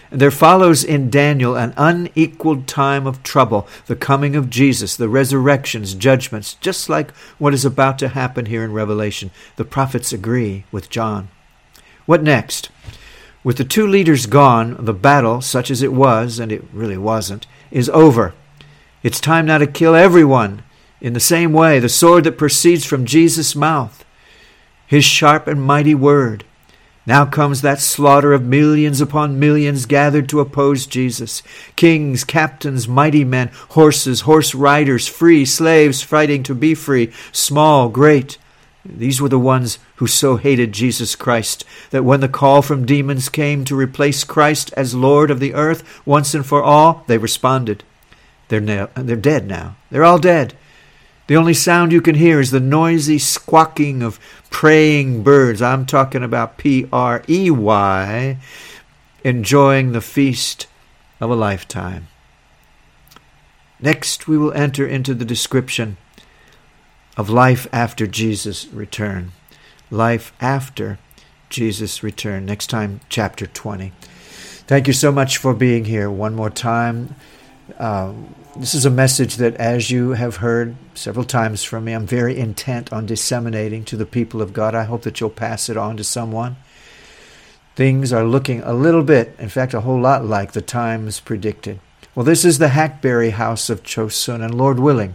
There 0.09 0.31
follows 0.31 0.83
in 0.83 1.11
Daniel 1.11 1.55
an 1.55 1.75
unequaled 1.77 2.67
time 2.67 3.07
of 3.07 3.23
trouble, 3.23 3.69
the 3.89 3.95
coming 3.95 4.35
of 4.35 4.49
Jesus, 4.49 4.97
the 4.97 5.11
resurrections, 5.11 5.93
judgments, 5.93 6.55
just 6.55 6.89
like 6.89 7.11
what 7.37 7.53
is 7.53 7.67
about 7.67 7.99
to 7.99 8.09
happen 8.09 8.47
here 8.47 8.65
in 8.65 8.73
Revelation. 8.73 9.31
The 9.57 9.67
prophets 9.67 10.15
agree 10.15 10.65
with 10.73 10.89
John. 10.89 11.29
What 12.07 12.23
next? 12.23 12.71
With 13.45 13.59
the 13.59 13.65
two 13.65 13.87
leaders 13.87 14.25
gone, 14.25 14.83
the 14.83 14.95
battle, 14.95 15.43
such 15.43 15.71
as 15.71 15.83
it 15.83 15.93
was, 15.93 16.39
and 16.39 16.51
it 16.51 16.65
really 16.73 16.97
wasn't, 16.97 17.47
is 17.71 17.91
over. 17.91 18.33
It's 19.03 19.21
time 19.21 19.45
now 19.45 19.59
to 19.59 19.67
kill 19.67 19.95
everyone 19.95 20.63
in 21.03 21.13
the 21.13 21.21
same 21.21 21.53
way, 21.53 21.79
the 21.79 21.91
sword 21.91 22.25
that 22.25 22.39
proceeds 22.39 22.87
from 22.87 23.05
Jesus' 23.05 23.55
mouth, 23.55 24.07
his 24.87 25.05
sharp 25.05 25.47
and 25.47 25.63
mighty 25.63 25.95
word. 25.95 26.45
Now 27.05 27.27
comes 27.27 27.63
that 27.63 27.81
slaughter 27.81 28.33
of 28.33 28.45
millions 28.45 29.01
upon 29.01 29.41
millions 29.41 29.87
gathered 29.87 30.29
to 30.29 30.41
oppose 30.41 30.87
Jesus. 30.87 31.43
Kings, 31.75 32.23
captains, 32.23 32.87
mighty 32.87 33.25
men, 33.25 33.51
horses, 33.71 34.21
horse 34.21 34.55
riders, 34.55 35.09
free, 35.09 35.45
slaves 35.45 36.03
fighting 36.03 36.45
to 36.45 36.55
be 36.55 36.75
free, 36.75 37.13
small, 37.33 37.89
great. 37.89 38.39
These 38.85 39.21
were 39.21 39.29
the 39.29 39.39
ones 39.39 39.79
who 39.97 40.07
so 40.07 40.37
hated 40.37 40.73
Jesus 40.73 41.17
Christ 41.17 41.65
that 41.91 42.05
when 42.05 42.21
the 42.21 42.29
call 42.29 42.63
from 42.63 42.87
demons 42.87 43.29
came 43.29 43.65
to 43.65 43.77
replace 43.77 44.23
Christ 44.23 44.73
as 44.77 44.95
Lord 44.95 45.31
of 45.31 45.41
the 45.41 45.55
earth 45.55 45.85
once 46.07 46.35
and 46.35 46.47
for 46.47 46.63
all, 46.63 47.05
they 47.07 47.19
responded. 47.19 47.83
They're, 48.49 48.61
na- 48.61 48.89
they're 48.95 49.17
dead 49.17 49.47
now. 49.47 49.77
They're 49.91 50.05
all 50.05 50.19
dead. 50.19 50.55
The 51.33 51.39
only 51.39 51.55
sound 51.55 51.93
you 51.93 52.03
can 52.03 52.17
hear 52.17 52.41
is 52.41 52.51
the 52.51 52.61
noisy 52.61 53.19
squawking 53.19 54.03
of 54.03 54.21
preying 54.51 55.23
birds. 55.23 55.63
I'm 55.63 55.87
talking 55.87 56.23
about 56.23 56.59
P 56.59 56.87
R 56.93 57.23
E 57.27 57.51
Y, 57.51 58.37
enjoying 59.25 59.93
the 59.93 60.03
feast 60.03 60.67
of 61.23 61.31
a 61.31 61.35
lifetime. 61.35 62.09
Next, 63.81 64.29
we 64.29 64.37
will 64.37 64.53
enter 64.53 64.87
into 64.87 65.15
the 65.15 65.25
description 65.25 65.97
of 67.17 67.31
life 67.31 67.67
after 67.73 68.07
Jesus' 68.07 68.67
return. 68.67 69.33
Life 69.91 70.35
after 70.39 70.99
Jesus' 71.49 72.03
return. 72.03 72.45
Next 72.45 72.67
time, 72.67 73.01
chapter 73.09 73.47
20. 73.47 73.95
Thank 74.67 74.87
you 74.87 74.93
so 74.93 75.11
much 75.11 75.39
for 75.39 75.55
being 75.55 75.87
here 75.87 76.11
one 76.11 76.35
more 76.35 76.51
time. 76.51 77.15
Uh, 77.79 78.13
this 78.57 78.75
is 78.75 78.85
a 78.85 78.91
message 78.91 79.37
that, 79.37 79.55
as 79.57 79.91
you 79.91 80.11
have 80.11 80.37
heard 80.37 80.77
several 80.95 81.25
times 81.25 81.63
from 81.63 81.85
me, 81.85 81.93
I'm 81.93 82.07
very 82.07 82.39
intent 82.39 82.93
on 82.93 83.07
disseminating 83.07 83.85
to 83.87 83.97
the 83.97 84.07
people 84.07 84.43
of 84.43 84.53
God. 84.53 84.75
I 84.75 84.85
hope 84.85 85.03
that 85.03 85.21
you'll 85.21 85.31
pass 85.31 85.69
it 85.69 85.77
on 85.77 85.97
to 85.97 86.05
someone. 86.05 86.57
Things 87.75 88.13
are 88.13 88.25
looking 88.25 88.61
a 88.63 88.75
little 88.75 89.03
bit, 89.03 89.35
in 89.39 89.49
fact, 89.49 89.73
a 89.73 89.81
whole 89.81 90.01
lot 90.01 90.25
like 90.25 90.53
the 90.53 90.61
times 90.61 91.21
predicted. 91.21 91.81
Well, 92.15 92.25
this 92.25 92.45
is 92.45 92.59
the 92.59 92.69
Hackberry 92.69 93.31
House 93.31 93.71
of 93.71 93.83
Chosun, 93.83 94.45
and 94.45 94.55
Lord 94.55 94.79
willing, 94.79 95.15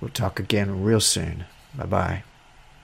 we'll 0.00 0.10
talk 0.10 0.38
again 0.38 0.84
real 0.84 1.00
soon. 1.00 1.46
Bye 1.74 1.86
bye. 1.86 2.22